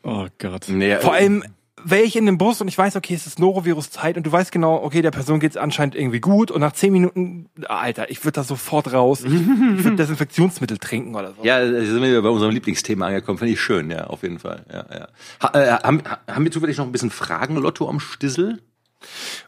[0.02, 0.66] Oh Gott.
[0.68, 1.42] nee, vor allem
[1.82, 4.52] wäre ich in dem Bus und ich weiß, okay, es ist Norovirus-Zeit und du weißt
[4.52, 8.36] genau, okay, der Person geht's anscheinend irgendwie gut und nach zehn Minuten, Alter, ich würde
[8.36, 9.22] da sofort raus.
[9.24, 9.38] Ich, ich
[9.84, 11.44] würde Desinfektionsmittel trinken oder so.
[11.44, 13.38] Ja, da sind wir bei unserem Lieblingsthema angekommen.
[13.38, 14.64] Finde ich schön, ja, auf jeden Fall.
[14.72, 15.08] Ja, ja.
[15.42, 18.60] Ha, äh, haben, haben wir zufällig noch ein bisschen Fragenlotto am Stissel?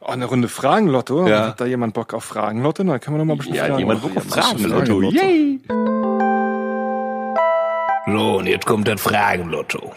[0.01, 1.27] Oh, eine Runde Fragenlotto.
[1.27, 1.49] Ja.
[1.49, 2.85] Hat da jemand Bock auf Fragenlotto?
[2.85, 4.03] Dann können wir noch mal ein bisschen Ja, Fragen jemand.
[4.03, 4.77] Bock auf Fragenlotto.
[4.77, 5.11] Fragenlotto.
[5.17, 5.61] Yay!
[8.07, 9.93] So, und jetzt kommt das Fragenlotto.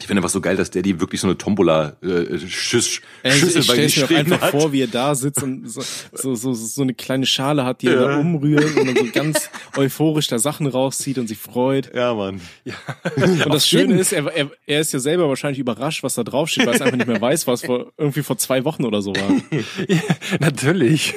[0.00, 3.60] Ich finde was so geil, dass der die wirklich so eine Tombola äh, Schüss, Schüssel
[3.60, 4.50] ich bei stelle sich mir einfach hat.
[4.50, 5.82] vor, wie er da sitzt und so,
[6.12, 9.50] so, so, so eine kleine Schale hat, die er da umrührt und dann so ganz
[9.76, 11.94] euphorisch da Sachen rauszieht und sich freut.
[11.94, 12.40] Ja, Mann.
[13.16, 16.66] Und das Schöne ist, er, er, er ist ja selber wahrscheinlich überrascht, was da draufsteht,
[16.66, 19.30] weil er einfach nicht mehr weiß, was vor, irgendwie vor zwei Wochen oder so war.
[20.40, 21.14] Natürlich.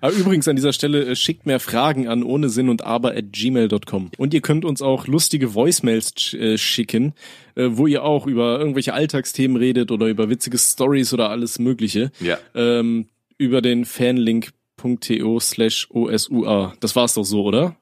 [0.00, 3.32] Aber übrigens an dieser Stelle äh, schickt mehr Fragen an ohne Sinn und aber at
[3.32, 4.10] gmail.com.
[4.18, 7.14] Und ihr könnt uns auch lustige Voicemails äh, schicken,
[7.60, 12.10] äh, wo ihr auch über irgendwelche Alltagsthemen redet oder über witzige Stories oder alles Mögliche.
[12.20, 12.38] Ja.
[12.54, 13.08] Ähm,
[13.38, 16.74] über den fanlink.to slash osua.
[16.80, 17.76] Das war's doch so, oder?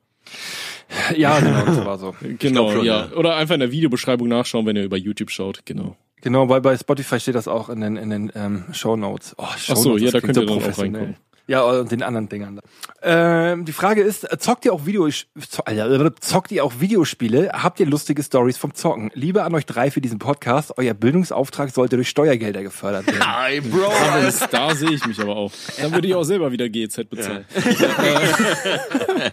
[1.16, 2.14] Ja, genau, das war so.
[2.38, 3.06] Genau, schon, ja.
[3.06, 3.16] ja.
[3.16, 5.64] Oder einfach in der Videobeschreibung nachschauen, wenn ihr über YouTube schaut.
[5.64, 5.96] Genau.
[6.20, 9.34] Genau, weil bei Spotify steht das auch in den, in den ähm, Show Notes.
[9.38, 11.16] Oh, Show Ach so, ja, da könnt ihr dann auch reingucken.
[11.50, 12.60] Ja, und den anderen Dingern.
[13.02, 17.48] Ähm, die Frage ist, zockt ihr auch Video, zo- Alter, zockt ihr auch Videospiele?
[17.54, 19.10] Habt ihr lustige Stories vom Zocken?
[19.14, 20.74] Liebe an euch drei für diesen Podcast.
[20.76, 23.22] Euer Bildungsauftrag sollte durch Steuergelder gefördert werden.
[23.48, 23.90] Ey, Bro.
[24.50, 25.52] Da sehe ich mich aber auch.
[25.80, 27.46] Dann würde ich auch selber wieder GZ bezahlen.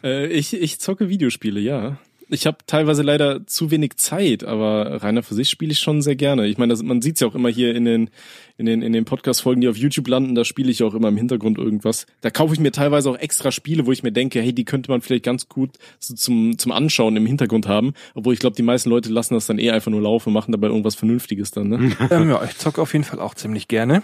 [0.03, 1.97] äh, ich, ich zocke Videospiele, ja.
[2.27, 6.15] Ich habe teilweise leider zu wenig Zeit, aber reiner für sich spiele ich schon sehr
[6.15, 6.47] gerne.
[6.47, 8.09] Ich meine, das, man sieht's ja auch immer hier in den
[8.57, 10.35] in den in den Podcast-Folgen, die auf YouTube landen.
[10.35, 12.05] Da spiele ich auch immer im Hintergrund irgendwas.
[12.21, 14.91] Da kaufe ich mir teilweise auch extra Spiele, wo ich mir denke, hey, die könnte
[14.91, 17.93] man vielleicht ganz gut so zum zum Anschauen im Hintergrund haben.
[18.13, 20.67] Obwohl ich glaube, die meisten Leute lassen das dann eh einfach nur laufen, machen dabei
[20.67, 21.69] irgendwas Vernünftiges dann.
[21.69, 21.95] Ne?
[22.09, 24.03] ja, ich zocke auf jeden Fall auch ziemlich gerne.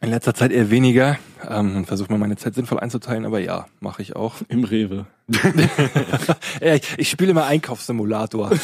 [0.00, 1.18] In letzter Zeit eher weniger
[1.48, 4.36] ähm, versuche mal meine Zeit sinnvoll einzuteilen, aber ja, mache ich auch.
[4.48, 5.06] Im Rewe.
[6.60, 8.50] Ja, ich, ich spiele immer Einkaufssimulator.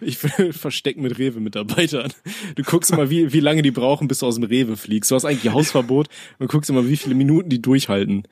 [0.00, 2.12] Ich versteck mit Rewe-Mitarbeitern.
[2.56, 5.10] Du guckst immer, wie, wie lange die brauchen, bis du aus dem Rewe fliegst.
[5.10, 6.08] Du hast eigentlich Hausverbot
[6.38, 8.26] und guckst immer, wie viele Minuten die durchhalten.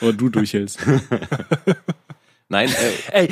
[0.00, 0.80] Oder du durchhältst.
[2.52, 3.28] Nein, äh, Ey,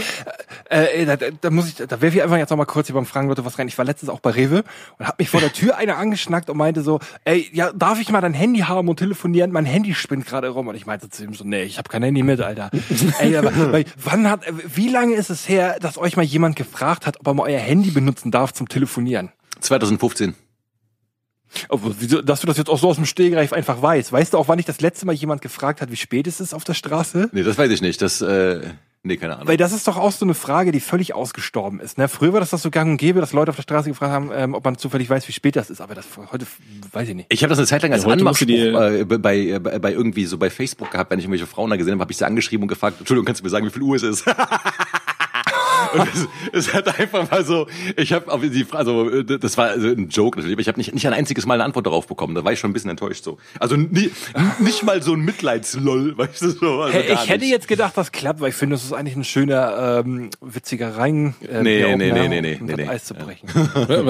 [0.70, 2.94] äh, ey da, da- muss ich, da werfe ich einfach jetzt noch mal kurz hier
[2.94, 3.68] beim Fragen Leute was rein.
[3.68, 4.64] Ich war letztens auch bei Rewe
[4.98, 8.08] und hab mich vor der Tür einer angeschnackt und meinte so, ey, ja, darf ich
[8.08, 9.52] mal dein Handy haben und telefonieren?
[9.52, 12.02] Mein Handy spinnt gerade rum und ich meinte zu ihm so, nee, ich habe kein
[12.02, 12.70] Handy mit, Alter.
[13.20, 14.40] ey, aber weil, wann hat,
[14.74, 17.60] wie lange ist es her, dass euch mal jemand gefragt hat, ob er mal euer
[17.60, 19.28] Handy benutzen darf zum Telefonieren?
[19.60, 20.34] 2015.
[21.68, 24.12] Aber wieso, dass du das jetzt auch so aus dem Stehgreif einfach weißt.
[24.12, 26.54] Weißt du auch, wann ich das letzte Mal jemand gefragt hat, wie spät es ist
[26.54, 27.28] auf der Straße?
[27.32, 28.00] Nee, das weiß ich nicht.
[28.00, 28.62] Das, äh,
[29.02, 29.48] nee, keine Ahnung.
[29.48, 31.98] Weil das ist doch auch so eine Frage, die völlig ausgestorben ist.
[31.98, 32.08] Ne?
[32.08, 34.30] Früher war das doch so gang und gäbe, dass Leute auf der Straße gefragt haben,
[34.34, 35.80] ähm, ob man zufällig weiß, wie spät das ist.
[35.80, 36.46] Aber das heute
[36.92, 37.32] weiß ich nicht.
[37.32, 40.24] Ich habe das eine Zeit lang als Ja, Anmachspruch äh, bei, äh, bei, bei irgendwie
[40.24, 42.62] so bei Facebook gehabt, wenn ich irgendwelche Frauen da gesehen habe, habe ich sie angeschrieben
[42.62, 44.24] und gefragt, Entschuldigung, kannst du mir sagen, wie viel Uhr es ist?
[45.92, 47.66] und es, es hat einfach mal so,
[47.96, 50.78] ich habe auf die Frage, also das war also ein Joke natürlich, aber ich habe
[50.78, 52.34] nicht, nicht ein einziges Mal eine Antwort darauf bekommen.
[52.34, 53.38] Da war ich schon ein bisschen enttäuscht so.
[53.58, 54.10] Also nie,
[54.58, 56.80] nicht mal so ein Mitleidsloll, weißt du so.
[56.82, 60.02] Also ich hätte jetzt gedacht, das klappt, weil ich finde, das ist eigentlich ein schöner,
[60.04, 61.34] ähm, witziger Rein.
[61.42, 62.88] Äh, Nee, nee, Opener, nee, nee, um nee, das nee.
[62.88, 63.48] Eis zu brechen.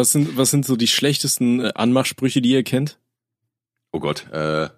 [0.00, 2.98] Was sind, was sind so die schlechtesten äh, Anmachsprüche, die ihr kennt?
[3.92, 4.26] Oh Gott.
[4.32, 4.68] Äh,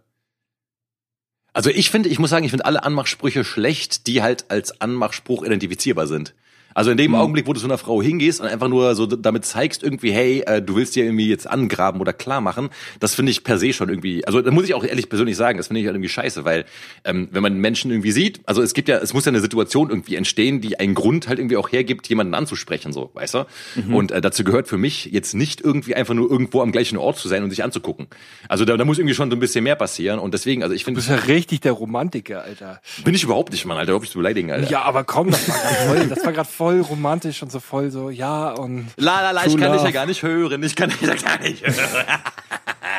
[1.53, 5.45] also ich finde, ich muss sagen, ich finde alle Anmachsprüche schlecht, die halt als Anmachspruch
[5.45, 6.35] identifizierbar sind.
[6.75, 9.45] Also in dem Augenblick, wo du zu einer Frau hingehst und einfach nur so damit
[9.45, 12.71] zeigst irgendwie, hey, äh, du willst dir irgendwie jetzt angraben oder klar machen,
[13.01, 15.59] das finde ich per se schon irgendwie, also da muss ich auch ehrlich persönlich sagen,
[15.59, 16.65] das finde ich halt irgendwie scheiße, weil
[17.05, 19.91] ähm, wenn man Menschen irgendwie sieht, also es gibt ja, es muss ja eine Situation
[19.91, 23.47] irgendwie entstehen, die einen Grund halt irgendwie auch hergibt, jemanden anzusprechen, so, weißt du?
[23.91, 27.19] Und äh, dazu gehört für mich jetzt nicht irgendwie einfach nur irgendwo am gleichen Ort
[27.19, 28.07] zu sein und sich anzugucken.
[28.49, 30.83] Also da, da muss irgendwie schon so ein bisschen mehr passieren und deswegen, also ich
[30.83, 32.81] Du finde, bist ja richtig der Romantiker, Alter.
[33.05, 34.71] bin ich überhaupt nicht, Mann, Alter, hoffe ich zu beleidigen, Alter.
[34.71, 37.91] Ja, aber komm, das war gerade voll, das war gerade voll romantisch und so voll
[37.91, 38.87] so, ja und.
[38.97, 39.93] La la la, ich kann dich ja love.
[39.93, 42.07] gar nicht hören, ich kann dich ja gar nicht hören.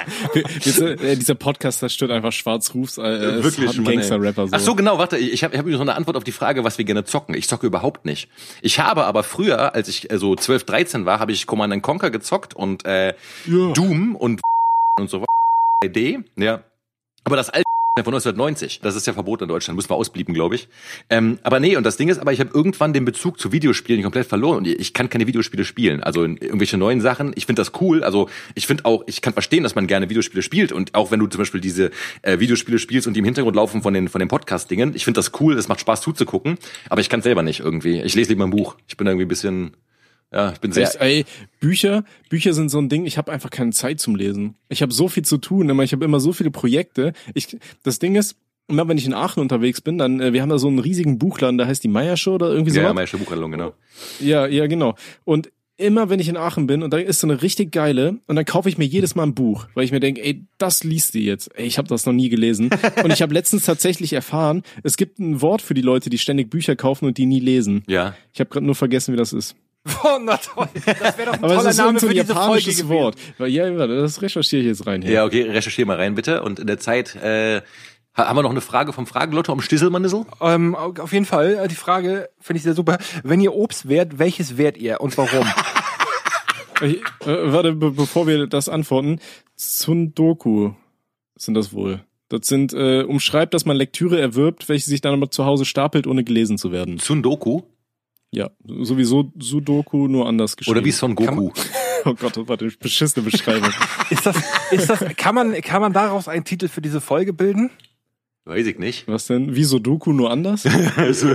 [0.66, 3.84] Dieser, äh, dieser Podcast zerstört einfach Schwarzrufs äh, äh, Wirklich.
[3.84, 4.47] Gangster-Rapper.
[4.47, 4.55] So.
[4.55, 6.78] Ach so, genau, warte, ich habe ich hab noch eine Antwort auf die Frage, was
[6.78, 7.36] wir gerne zocken.
[7.36, 8.30] Ich zocke überhaupt nicht.
[8.61, 12.11] Ich habe aber früher, als ich äh, so 12, 13 war, habe ich Command Conquer
[12.11, 13.14] gezockt und äh,
[13.45, 14.41] Doom und
[14.99, 15.24] und so
[15.86, 16.64] D, ja.
[17.24, 17.64] Aber das alte
[18.01, 20.67] von 1990, das ist ja verboten in Deutschland, müssen wir ausblieben, glaube ich.
[21.11, 24.01] Ähm, aber nee, und das Ding ist, aber ich habe irgendwann den Bezug zu Videospielen
[24.01, 26.01] komplett verloren und ich kann keine Videospiele spielen.
[26.01, 27.33] Also in irgendwelche neuen Sachen.
[27.35, 28.03] Ich finde das cool.
[28.03, 31.19] Also ich finde auch, ich kann verstehen, dass man gerne Videospiele spielt und auch wenn
[31.19, 31.91] du zum Beispiel diese
[32.23, 35.19] äh, Videospiele spielst und die im Hintergrund laufen von den von den Podcast-Dingen, ich finde
[35.19, 35.55] das cool.
[35.55, 36.57] Das macht Spaß zuzugucken.
[36.89, 38.01] Aber ich kann selber nicht irgendwie.
[38.01, 38.75] Ich lese lieber ein Buch.
[38.87, 39.77] Ich bin irgendwie ein bisschen,
[40.34, 40.84] ja, ich bin sehr.
[40.84, 41.25] Echt, ey,
[41.59, 44.55] Bücher, Bücher sind so ein Ding, ich habe einfach keine Zeit zum Lesen.
[44.69, 47.13] Ich habe so viel zu tun, immer, ich habe immer so viele Projekte.
[47.34, 48.36] Ich, das Ding ist,
[48.67, 51.19] immer wenn ich in Aachen unterwegs bin, dann, äh, wir haben da so einen riesigen
[51.19, 52.79] Buchladen, da heißt die Meiershow oder irgendwie so.
[52.79, 53.73] ja, ja, meine Buchhandlung, genau.
[54.19, 54.95] Ja, ja, genau.
[55.23, 58.36] Und immer wenn ich in Aachen bin und da ist so eine richtig geile und
[58.36, 61.15] dann kaufe ich mir jedes Mal ein Buch, weil ich mir denke, ey, das liest
[61.15, 61.49] du jetzt.
[61.55, 62.69] Ey, ich habe das noch nie gelesen.
[63.03, 66.49] und ich habe letztens tatsächlich erfahren, es gibt ein Wort für die Leute, die ständig
[66.49, 67.84] Bücher kaufen und die nie lesen.
[67.88, 68.15] Ja.
[68.34, 69.55] Ich habe gerade nur vergessen, wie das ist.
[70.03, 70.67] Oh, na toll.
[70.86, 72.77] Das wäre doch ein Aber toller ist so Name ein, für ein diese Folge japanisches
[72.77, 72.89] gewesen.
[72.89, 73.15] Wort.
[73.39, 75.01] Ja, warte, das recherchiere ich jetzt rein.
[75.01, 75.11] hier.
[75.11, 76.41] Ja, okay, recherchier mal rein, bitte.
[76.41, 77.61] Und in der Zeit, äh,
[78.15, 80.25] ha- haben wir noch eine Frage vom Fragelotto am Stisselmannissel?
[80.39, 82.97] Ähm, auf jeden Fall, äh, die Frage finde ich sehr super.
[83.23, 85.47] Wenn ihr Obst wärt, welches wärt ihr und warum?
[86.81, 89.19] Ich, äh, warte, be bevor wir das antworten.
[89.55, 90.71] Tsundoku
[91.38, 92.01] sind das wohl.
[92.29, 96.07] Das sind, äh, umschreibt, dass man Lektüre erwirbt, welche sich dann aber zu Hause stapelt,
[96.07, 96.97] ohne gelesen zu werden.
[96.97, 97.61] Tsundoku?
[98.36, 100.77] Ja, sowieso Sudoku, nur anders geschrieben.
[100.77, 101.51] Oder wie Son Goku?
[102.05, 103.69] Oh Gott, das war eine beschissene Beschreibung.
[104.09, 104.36] ist das,
[104.71, 107.69] ist das, kann man, kann man daraus einen Titel für diese Folge bilden?
[108.43, 109.07] Weiß ich nicht.
[109.07, 109.55] Was denn?
[109.55, 110.65] Wie Sudoku nur anders?
[110.97, 111.34] Also,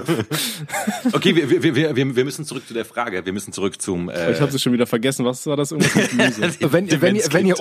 [1.15, 3.25] okay, wir, wir, wir, wir, wir müssen zurück zu der Frage.
[3.25, 4.11] Wir müssen zurück zum.
[4.11, 5.25] Äh, Ich habe sie schon wieder vergessen.
[5.25, 5.73] Was war das?
[5.73, 6.43] Irgendwas mit Gemüse.
[6.71, 7.57] Wenn, ihr- wenn, ihr, wenn, ihr,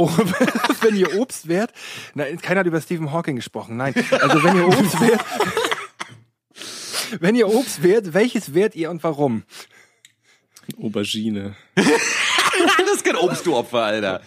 [0.81, 1.71] wenn ihr Obst wärt,
[2.13, 3.93] nein, keiner hat über Stephen Hawking gesprochen, nein.
[4.19, 5.23] Also wenn ihr Obst wärt,
[7.19, 9.43] wenn ihr Obst wärt, welches wärt ihr und warum?
[10.81, 11.55] Aubergine.
[11.75, 11.85] das
[12.95, 14.21] ist kein Obst, du Opfer, Alter.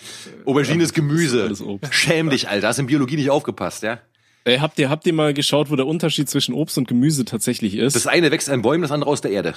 [0.45, 1.45] Aubergine ist Gemüse.
[1.45, 1.93] alles Obst.
[1.93, 2.69] Schäm dich, Alter.
[2.69, 4.01] Hast in Biologie nicht aufgepasst, ja?
[4.45, 7.75] Ey, habt ihr, habt ihr mal geschaut, wo der Unterschied zwischen Obst und Gemüse tatsächlich
[7.75, 7.95] ist?
[7.95, 9.55] Das eine wächst an Bäumen, das andere aus der Erde.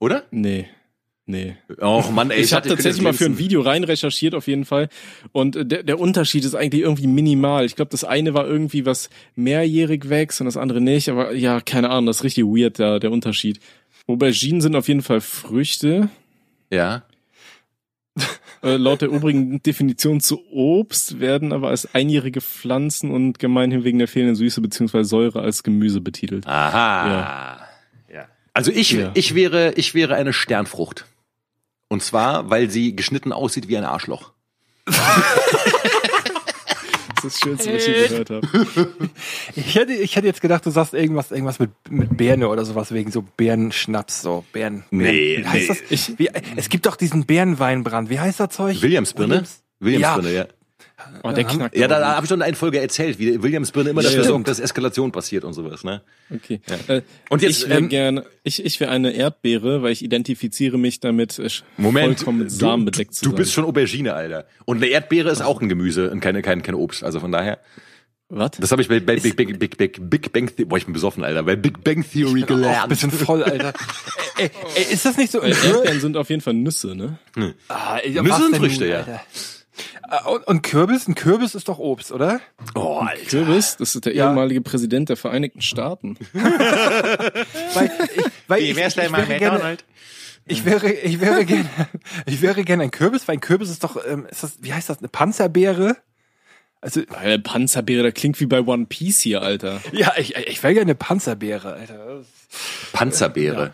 [0.00, 0.24] Oder?
[0.30, 0.68] nee.
[1.26, 1.56] Nee.
[1.80, 2.42] Och Mann, ey.
[2.42, 3.38] Ich habe dachte, tatsächlich mal für ein.
[3.38, 4.90] Video rein recherchiert auf jeden Fall
[5.32, 7.64] und äh, der, der Unterschied ist eigentlich irgendwie minimal.
[7.64, 11.60] Ich glaube, das eine war irgendwie was mehrjährig wächst und das andere nicht, aber ja,
[11.62, 13.58] keine Ahnung, das ist richtig weird da der Unterschied.
[14.06, 16.08] Auberginen sind auf jeden Fall Früchte.
[16.70, 17.04] Ja.
[18.62, 23.98] Äh, laut der übrigen Definition zu Obst werden aber als einjährige Pflanzen und gemeinhin wegen
[23.98, 25.02] der fehlenden Süße bzw.
[25.02, 26.46] Säure als Gemüse betitelt.
[26.46, 27.68] Aha.
[28.10, 28.26] Ja.
[28.54, 29.10] Also ich, Ja.
[29.12, 31.04] ich wäre, ich wäre eine Sternfrucht.
[31.88, 34.32] Und zwar, weil sie geschnitten aussieht wie ein Arschloch.
[37.24, 38.48] Das ist das Schönste, was ich je gehört habe.
[39.56, 42.92] Ich hätte, ich hätte jetzt gedacht, du sagst irgendwas, irgendwas mit, mit Beerne oder sowas
[42.92, 44.84] wegen so Bärenschnaps, so Bären.
[44.90, 45.66] Nee, wie heißt nee.
[45.66, 45.90] das?
[45.90, 48.10] Ich, wie, es gibt doch diesen Bärenweinbrand.
[48.10, 48.82] Wie heißt das Zeug?
[48.82, 49.34] Williamsbirne?
[49.34, 49.62] Williams?
[49.80, 50.46] Williamsbirne, ja.
[51.22, 51.76] Oh, der knackt.
[51.76, 54.48] Ja, da, da habe ich schon in einer Folge erzählt, wie Williamsbirne immer dafür sorgt,
[54.48, 56.02] dass Eskalation passiert und sowas, ne?
[56.34, 56.60] Okay.
[56.88, 60.78] Äh, Und jetzt, ich wäre ähm, gerne, ich, ich wäre eine Erdbeere, weil ich identifiziere
[60.78, 61.48] mich damit, äh,
[61.80, 63.36] vollkommen mit Samen bedeckt zu du sein.
[63.36, 64.46] bist schon Aubergine, Alter.
[64.64, 67.04] Und eine Erdbeere ist auch ein Gemüse und keine, kein, kein Obst.
[67.04, 67.58] Also von daher,
[68.28, 68.52] Was?
[68.52, 70.94] das habe ich bei, bei Big, Big, Big, Big, Big Bang Theory, boah, ich bin
[70.94, 72.88] besoffen, Alter, bei Big Bang Theory Auch ein gelernt.
[72.88, 73.72] bisschen voll, Alter.
[74.38, 75.40] ey, ey, ist das nicht so?
[75.40, 77.18] Erdbeeren sind auf jeden Fall Nüsse, ne?
[77.68, 78.98] Ah, ey, Nüsse sind Früchte, nun, ja.
[78.98, 79.20] Alter?
[80.26, 81.08] Und, und Kürbis?
[81.08, 82.40] Ein Kürbis ist doch Obst, oder?
[82.74, 83.24] Oh, Alter.
[83.24, 84.26] Kürbis, das ist der Ja.
[84.28, 86.16] ehemalige Präsident der Vereinigten Staaten.
[86.32, 89.76] Weil ich, weil ich, ich, ich, wäre gerne,
[90.46, 91.68] ich wäre, ich wäre gerne,
[92.26, 94.88] ich wäre gerne ein Kürbis, weil ein Kürbis ist doch, ähm, ist das, wie heißt
[94.90, 95.96] das, eine Panzerbeere?
[96.82, 99.80] Also, Äh, Panzerbeere, der klingt wie bei One Piece hier, Alter.
[99.92, 102.22] ja, ich, ich wäre gerne eine Panzerbeere, Alter.
[102.92, 103.72] Panzerbeere.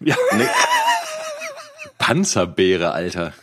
[0.00, 0.16] Ja.
[0.34, 0.46] Nee.
[1.98, 3.34] Panzerbeere, Alter.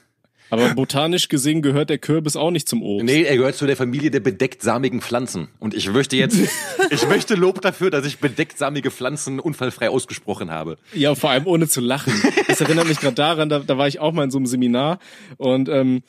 [0.49, 3.05] Aber botanisch gesehen gehört der Kürbis auch nicht zum Obst.
[3.05, 5.49] Nee, er gehört zu der Familie der bedecktsammigen Pflanzen.
[5.59, 6.37] Und ich möchte jetzt,
[6.89, 10.77] ich möchte Lob dafür, dass ich bedecktsamige Pflanzen unfallfrei ausgesprochen habe.
[10.93, 12.13] Ja, vor allem ohne zu lachen.
[12.47, 14.99] Das erinnert mich gerade daran, da, da war ich auch mal in so einem Seminar
[15.37, 16.03] und ähm,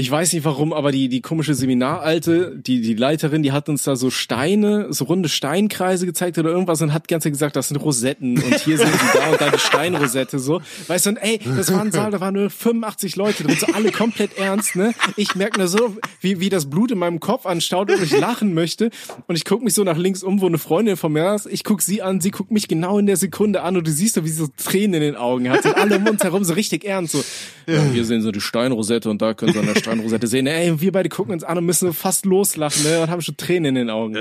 [0.00, 3.84] ich weiß nicht warum, aber die, die komische Seminaralte, die, die Leiterin, die hat uns
[3.84, 7.76] da so Steine, so runde Steinkreise gezeigt oder irgendwas und hat Zeit gesagt, das sind
[7.76, 10.62] Rosetten und hier sind die da und da die Steinrosette, so.
[10.86, 13.66] Weißt du, und ey, das war ein Saal, da waren nur 85 Leute drin, so
[13.74, 14.94] alle komplett ernst, ne?
[15.16, 18.54] Ich merke nur so, wie, wie das Blut in meinem Kopf anstaut und ich lachen
[18.54, 18.90] möchte
[19.26, 21.62] und ich guck mich so nach links um, wo eine Freundin von mir ist, ich
[21.62, 24.24] guck sie an, sie guckt mich genau in der Sekunde an und du siehst so,
[24.24, 26.86] wie sie so Tränen in den Augen hat und alle um uns herum so richtig
[26.86, 27.22] ernst, so,
[27.66, 30.80] ja, hier sehen sie die Steinrosette und da können sie an der Steinrosette sehen, ey,
[30.80, 33.74] wir beide gucken uns an und müssen fast loslachen, ne, und haben schon Tränen in
[33.74, 34.16] den Augen.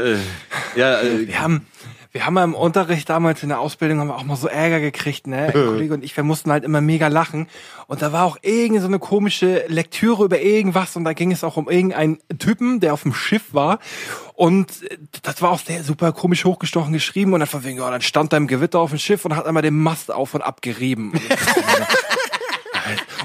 [0.75, 1.65] Ja, äh, Wir haben,
[2.11, 4.79] wir haben mal im Unterricht damals in der Ausbildung haben wir auch mal so Ärger
[4.79, 5.47] gekriegt, ne?
[5.47, 7.47] Ein Kollege und ich, wir mussten halt immer mega lachen.
[7.87, 11.43] Und da war auch irgendeine so eine komische Lektüre über irgendwas und da ging es
[11.43, 13.79] auch um irgendeinen Typen, der auf dem Schiff war.
[14.33, 17.91] Und äh, das war auch sehr super komisch hochgestochen geschrieben und dann von wegen, ja,
[17.91, 20.41] dann stand da im Gewitter auf dem Schiff und hat einmal den Mast auf und
[20.41, 21.13] abgerieben.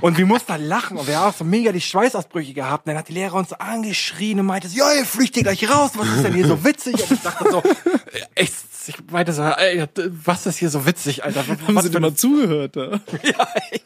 [0.04, 2.84] Und wir mussten halt lachen und wir haben auch so mega die Schweißausbrüche gehabt.
[2.84, 6.06] Und dann hat die Lehrer uns angeschrien und meinte, ja, ihr flüchtet gleich raus, was
[6.08, 7.02] ist denn hier so witzig?
[7.02, 7.62] Und ich dachte so,
[8.34, 8.52] echt,
[8.88, 9.84] ich meinte so, ey,
[10.24, 11.44] was ist hier so witzig, Alter?
[11.46, 13.00] Was, Haben was sie ein- mal zugehört, da?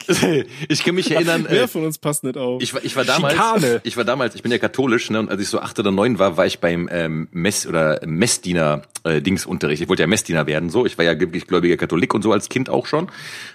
[0.69, 2.61] ich kann mich erinnern, äh, Wer von uns passt nicht auf?
[2.61, 3.81] Ich war, ich war damals, Schikane.
[3.83, 6.19] ich war damals, ich bin ja katholisch, ne, und als ich so acht oder neun
[6.19, 9.81] war, war ich beim ähm, Mess oder Messdiener äh, Dingsunterricht.
[9.81, 10.85] Ich wollte ja Messdiener werden, so.
[10.85, 13.09] Ich war ja wirklich gläubiger Katholik und so als Kind auch schon,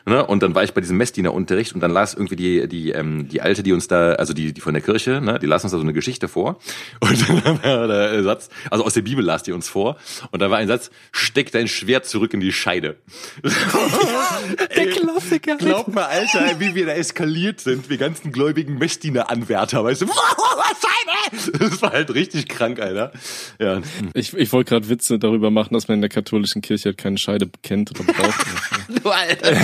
[0.07, 3.29] ne, und dann war ich bei diesem Messdienerunterricht und dann las irgendwie die die ähm,
[3.29, 5.73] die alte, die uns da, also die die von der Kirche, ne, die las uns
[5.73, 6.59] da so eine Geschichte vor
[7.01, 9.97] und dann war der Satz, also aus der Bibel las die uns vor
[10.31, 10.91] und da war ein Satz:
[11.35, 12.95] Steck dein Schwert zurück in die Scheide.
[14.77, 15.57] Der Klassiker.
[15.57, 20.07] Glaub mal, Alter, wie wir da eskaliert sind, wir ganzen gläubigen Messdiener-Anwärter, weißt du?
[20.13, 21.59] Scheide!
[21.59, 23.11] Das war halt richtig krank, Alter.
[23.59, 23.83] Ja.
[24.13, 27.19] Ich, ich wollte gerade Witze darüber machen, dass man in der katholischen Kirche halt keine
[27.19, 28.47] Scheide kennt oder braucht.
[29.03, 29.57] Du Alter.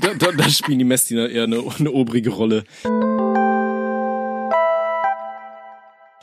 [0.00, 2.64] da, da, da spielen die Messdiener eher eine, eine obrige Rolle.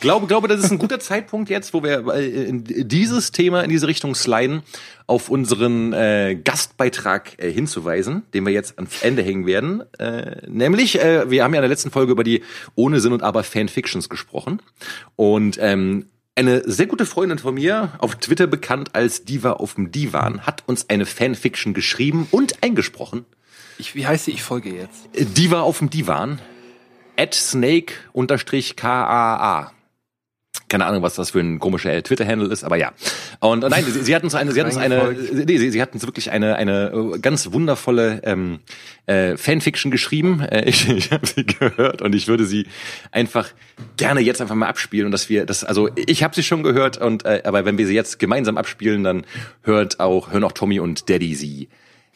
[0.01, 3.69] Glaube, glaube, das ist ein guter Zeitpunkt jetzt, wo wir äh, in dieses Thema in
[3.69, 4.61] diese Richtung sliden,
[5.07, 9.83] auf unseren äh, Gastbeitrag äh, hinzuweisen, den wir jetzt ans Ende hängen werden.
[9.99, 12.43] Äh, nämlich, äh, wir haben ja in der letzten Folge über die
[12.75, 14.61] ohne Sinn und aber Fanfictions gesprochen.
[15.15, 19.91] Und ähm, Eine sehr gute Freundin von mir, auf Twitter bekannt als Diva auf dem
[19.91, 23.25] Divan, hat uns eine Fanfiction geschrieben und eingesprochen.
[23.77, 24.31] Ich, wie heißt sie?
[24.31, 25.07] Ich folge jetzt.
[25.13, 26.39] Diva auf dem Divan.
[27.15, 29.71] At Snake unterstrich KAA.
[30.67, 32.93] Keine Ahnung, was das für ein komischer Twitter-Handle ist, aber ja.
[33.39, 35.81] Und äh, nein, sie, sie hat uns eine, sie hat uns eine, nee, sie, sie
[35.81, 38.59] hat uns wirklich eine, eine äh, ganz wundervolle ähm,
[39.05, 40.41] äh, Fanfiction geschrieben.
[40.41, 42.67] Äh, ich ich habe sie gehört und ich würde sie
[43.11, 43.49] einfach
[43.97, 46.97] gerne jetzt einfach mal abspielen und dass wir das, also ich habe sie schon gehört
[46.97, 49.25] und äh, aber wenn wir sie jetzt gemeinsam abspielen, dann
[49.61, 51.69] hört auch hören auch Tommy und Daddy sie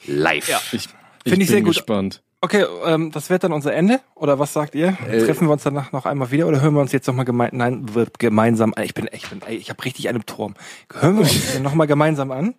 [0.05, 0.49] live.
[0.49, 0.61] Ja.
[0.71, 1.75] Ich, Finde ich bin sehr gut.
[1.75, 2.21] gespannt.
[2.41, 3.99] Okay, ähm, das wird dann unser Ende?
[4.15, 4.97] Oder was sagt ihr?
[4.97, 7.85] Treffen wir uns danach noch einmal wieder oder hören wir uns jetzt nochmal gemein nein,
[8.17, 10.53] gemeinsam Ich bin, ich bin, ich habe richtig einen Turm.
[10.93, 12.55] Hören wir uns nochmal gemeinsam an?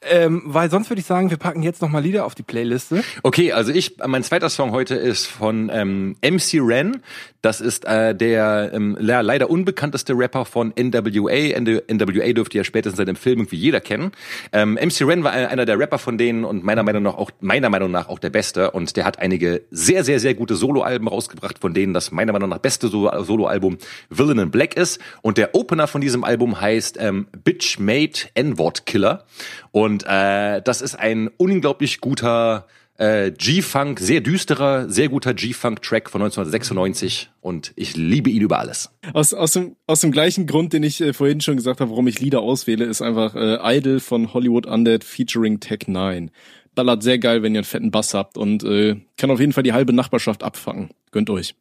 [0.00, 3.02] Ähm, weil sonst würde ich sagen, wir packen jetzt nochmal Lieder auf die Playliste.
[3.24, 7.02] Okay, also ich, mein zweiter Song heute ist von ähm, MC Ren.
[7.42, 11.58] Das ist äh, der ähm, le- leider unbekannteste Rapper von NWA.
[11.60, 14.12] NWA dürfte ja spätestens seit dem Film irgendwie jeder kennen.
[14.52, 17.68] Ähm, MC Ren war einer der Rapper von denen und meiner Meinung nach auch meiner
[17.68, 18.70] Meinung nach auch der beste.
[18.70, 22.50] Und der hat einige sehr sehr sehr gute Soloalben rausgebracht, von denen das meiner Meinung
[22.50, 23.78] nach beste Solo- Soloalbum
[24.10, 25.00] Villain in Black ist.
[25.22, 29.24] Und der Opener von diesem Album heißt ähm, Bitch Made N-Word Killer.
[29.72, 32.66] Und äh, das ist ein unglaublich guter
[32.98, 38.90] äh, G-Funk, sehr düsterer, sehr guter G-Funk-Track von 1996 und ich liebe ihn über alles.
[39.14, 42.08] Aus, aus, dem, aus dem gleichen Grund, den ich äh, vorhin schon gesagt habe, warum
[42.08, 46.30] ich Lieder auswähle, ist einfach äh, Idol von Hollywood Undead featuring Tech 9.
[46.74, 49.62] Ballert sehr geil, wenn ihr einen fetten Bass habt und äh, kann auf jeden Fall
[49.62, 50.90] die halbe Nachbarschaft abfangen.
[51.12, 51.54] Gönnt euch.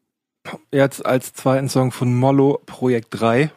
[0.71, 3.51] Jetzt als zweiten Song von Mollo Projekt 3.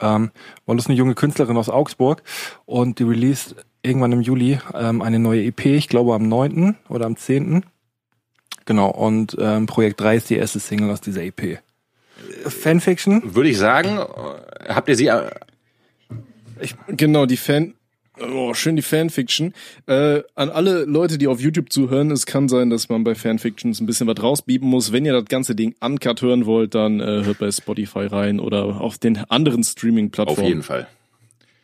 [0.00, 0.30] Ähm,
[0.66, 2.22] Mollo ist eine junge Künstlerin aus Augsburg
[2.64, 3.56] und die released
[3.86, 6.76] irgendwann im Juli ähm, eine neue EP, ich glaube am 9.
[6.88, 7.64] oder am 10.
[8.64, 11.60] Genau, und ähm, Projekt 3 ist die erste Single aus dieser EP.
[12.46, 13.34] Fanfiction?
[13.34, 13.98] Würde ich sagen,
[14.68, 15.30] habt ihr sie äh,
[16.88, 17.74] Genau, die Fan.
[18.18, 19.52] Oh, schön die Fanfiction.
[19.86, 23.78] Äh, an alle Leute, die auf YouTube zuhören, es kann sein, dass man bei Fanfictions
[23.80, 24.90] ein bisschen was rausbieben muss.
[24.90, 28.80] Wenn ihr das ganze Ding uncut hören wollt, dann äh, hört bei Spotify rein oder
[28.80, 30.48] auf den anderen auf Streaming-Plattformen.
[30.48, 30.86] jeden Fall.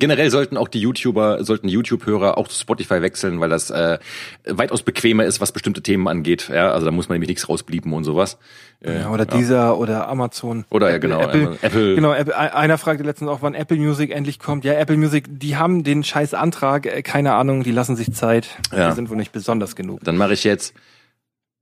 [0.03, 3.99] Generell sollten auch die YouTuber, sollten YouTube-Hörer auch zu Spotify wechseln, weil das äh,
[4.45, 6.51] weitaus bequemer ist, was bestimmte Themen angeht.
[6.53, 8.37] Ja, also da muss man nämlich nichts rausblieben und sowas.
[8.81, 10.65] Äh, Ja, oder dieser oder Amazon.
[10.71, 14.41] Oder ja, genau, Apple, Apple- Genau, Apple, einer fragte letztens auch, wann Apple Music endlich
[14.41, 14.65] kommt.
[14.65, 18.49] Ja, Apple Music, die haben den scheiß Antrag, äh, keine Ahnung, die lassen sich Zeit.
[18.77, 18.89] Ja.
[18.91, 20.01] Die sind wohl nicht besonders genug.
[20.03, 20.75] Dann mache ich jetzt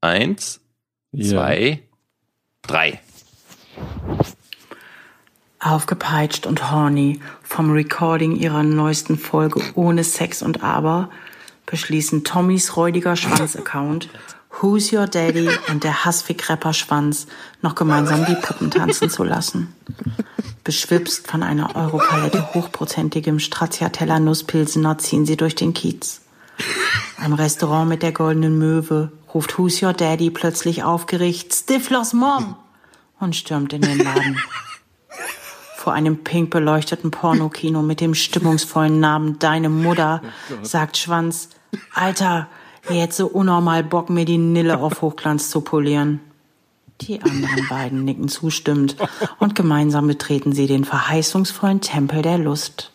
[0.00, 0.60] eins,
[1.12, 1.28] Ja.
[1.30, 1.80] zwei,
[2.62, 3.00] drei.
[5.60, 11.10] Aufgepeitscht und horny vom Recording ihrer neuesten Folge ohne Sex und Aber
[11.66, 14.08] beschließen Tommys räudiger Schwanz-Account,
[14.58, 17.26] Who's Your Daddy und der Hassfick-Rapper Schwanz
[17.62, 19.74] noch gemeinsam die Puppen tanzen zu lassen.
[20.64, 26.22] Beschwipst von einer Europalette hochprozentigem Stracciatella Nusspilsener ziehen sie durch den Kiez.
[27.18, 32.56] Am Restaurant mit der goldenen Möwe ruft Who's Your Daddy plötzlich aufgeregt Stiflers Mom
[33.18, 34.38] und stürmt in den Laden.
[35.80, 40.20] Vor einem pink beleuchteten Pornokino mit dem stimmungsvollen Namen Deine Mutter
[40.62, 41.48] sagt Schwanz,
[41.94, 42.48] Alter,
[42.90, 46.20] jetzt so unnormal Bock, mir die Nille auf Hochglanz zu polieren.
[47.00, 48.96] Die anderen beiden nicken zustimmend
[49.38, 52.92] und gemeinsam betreten sie den verheißungsvollen Tempel der Lust.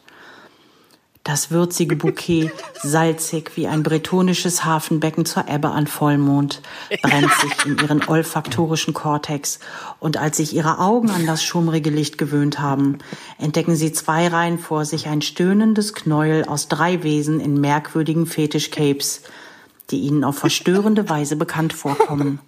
[1.26, 2.52] Das würzige Bouquet,
[2.84, 6.62] salzig wie ein bretonisches Hafenbecken zur Ebbe an Vollmond,
[7.02, 9.58] brennt sich in ihren olfaktorischen Kortex
[10.00, 13.00] und als sich ihre Augen an das schummrige Licht gewöhnt haben,
[13.40, 19.24] entdecken sie zwei Reihen vor sich ein stöhnendes Knäuel aus drei Wesen in merkwürdigen Fetischcapes,
[19.90, 22.40] die ihnen auf verstörende Weise bekannt vorkommen.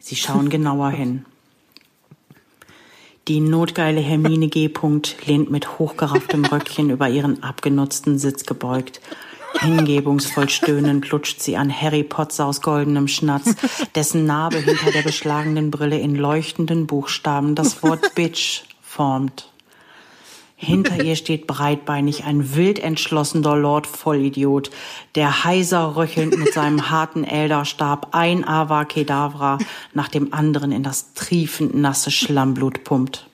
[0.00, 1.24] Sie schauen genauer hin.
[3.28, 4.68] Die notgeile Hermine G.
[5.26, 9.00] lehnt mit hochgerafftem Röckchen über ihren abgenutzten Sitz gebeugt.
[9.60, 13.54] Hingebungsvoll stöhnend lutscht sie an Harry Potsaus goldenem Schnatz,
[13.94, 19.51] dessen Narbe hinter der beschlagenen Brille in leuchtenden Buchstaben das Wort Bitch formt.
[20.64, 24.70] Hinter ihr steht breitbeinig ein wild entschlossener Lord Vollidiot,
[25.16, 29.58] der heiser röchelnd mit seinem harten Elderstab ein Ava Kedavra
[29.92, 33.28] nach dem anderen in das triefend nasse Schlammblut pumpt.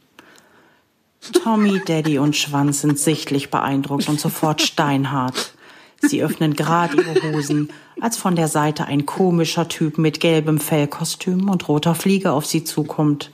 [1.44, 5.52] Tommy, Daddy und Schwanz sind sichtlich beeindruckt und sofort steinhart.
[6.00, 7.68] Sie öffnen grad ihre Hosen,
[8.00, 12.64] als von der Seite ein komischer Typ mit gelbem Fellkostüm und roter Fliege auf sie
[12.64, 13.30] zukommt.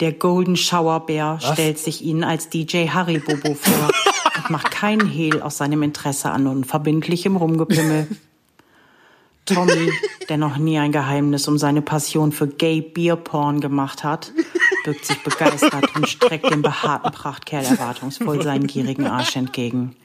[0.00, 3.90] Der Golden Shower Bär stellt sich ihnen als DJ Haribobo vor
[4.36, 8.08] und macht keinen Hehl aus seinem Interesse an unverbindlichem Rumgepimmel.
[9.44, 9.92] Tommy,
[10.28, 14.32] der noch nie ein Geheimnis um seine Passion für Gay Beer Porn gemacht hat,
[14.84, 19.96] bückt sich begeistert und streckt dem behaarten Prachtkerl erwartungsvoll seinen gierigen Arsch entgegen.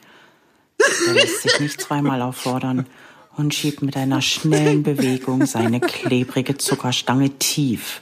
[1.06, 2.86] Er lässt sich nicht zweimal auffordern
[3.36, 8.00] und schiebt mit einer schnellen Bewegung seine klebrige Zuckerstange tief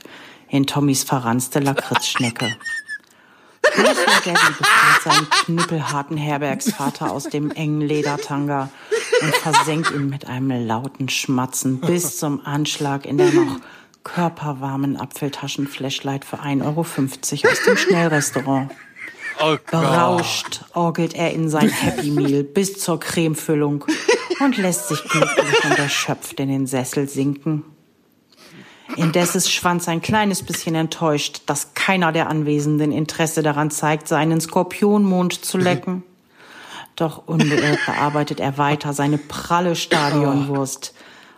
[0.49, 2.57] in Tommys verranzte Lakritzschnecke.
[3.77, 8.71] Lucy Daddy befreit seinen knüppelharten Herbergsvater aus dem engen Ledertanga
[9.23, 13.61] und versenkt ihn mit einem lauten Schmatzen bis zum Anschlag in der noch
[14.03, 16.81] körperwarmen Apfeltaschenflashlight für 1,50 Euro
[17.53, 18.71] aus dem Schnellrestaurant.
[19.71, 23.85] Berauscht orgelt er in sein Happy Meal bis zur Cremefüllung
[24.41, 27.65] und lässt sich glücklich und erschöpft in den Sessel sinken.
[28.95, 34.41] Indes ist Schwanz ein kleines bisschen enttäuscht, dass keiner der Anwesenden Interesse daran zeigt, seinen
[34.41, 36.05] Skorpionmond zu lecken.
[36.95, 40.95] Doch unbeirrt bearbeitet er weiter seine pralle Stadionwurst,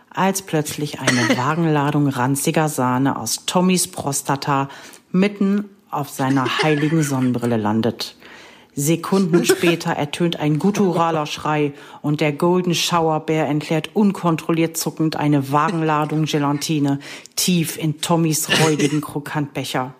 [0.09, 4.69] als plötzlich eine Wagenladung ranziger Sahne aus Tommys Prostata
[5.11, 8.15] mitten auf seiner heiligen Sonnenbrille landet.
[8.79, 15.51] Sekunden später ertönt ein gutturaler Schrei und der Golden Shower Bär entleert unkontrolliert zuckend eine
[15.51, 16.99] Wagenladung Gelatine
[17.35, 19.93] tief in Tommys räudigen Krokantbecher.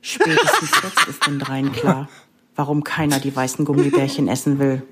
[0.00, 2.08] Spätestens jetzt ist den dreien klar,
[2.56, 4.82] warum keiner die weißen Gummibärchen essen will.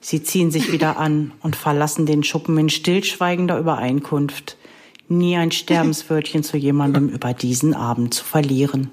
[0.00, 4.56] Sie ziehen sich wieder an und verlassen den Schuppen in stillschweigender Übereinkunft,
[5.08, 8.90] nie ein Sterbenswörtchen zu jemandem über diesen Abend zu verlieren.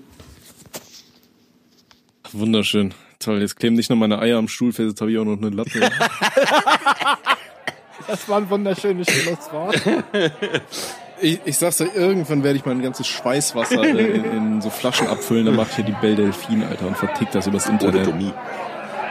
[2.33, 2.93] Wunderschön.
[3.21, 5.37] Toll, jetzt kleben nicht nur meine Eier am Stuhl fest, jetzt habe ich auch noch
[5.37, 5.71] eine Latte.
[8.07, 9.79] Das war ein wunderschönes Schlusswort.
[11.23, 15.45] Ich, ich sag's dir, irgendwann werde ich mein ganzes Schweißwasser in, in so Flaschen abfüllen,
[15.45, 18.07] dann macht hier die Belle Delfin, Alter, und vertickt das übers Internet.
[18.07, 18.33] Odetomie.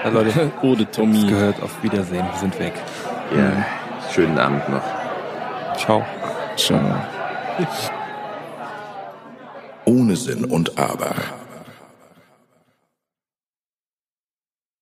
[0.03, 1.29] Also Leute, Ode Tommy.
[1.29, 2.27] gehört auf Wiedersehen.
[2.33, 2.73] Wir sind weg.
[3.37, 3.65] Ja.
[4.13, 4.83] Schönen Abend noch.
[5.77, 6.05] Ciao.
[6.57, 6.81] Ciao.
[9.85, 11.15] Ohne Sinn und Aber.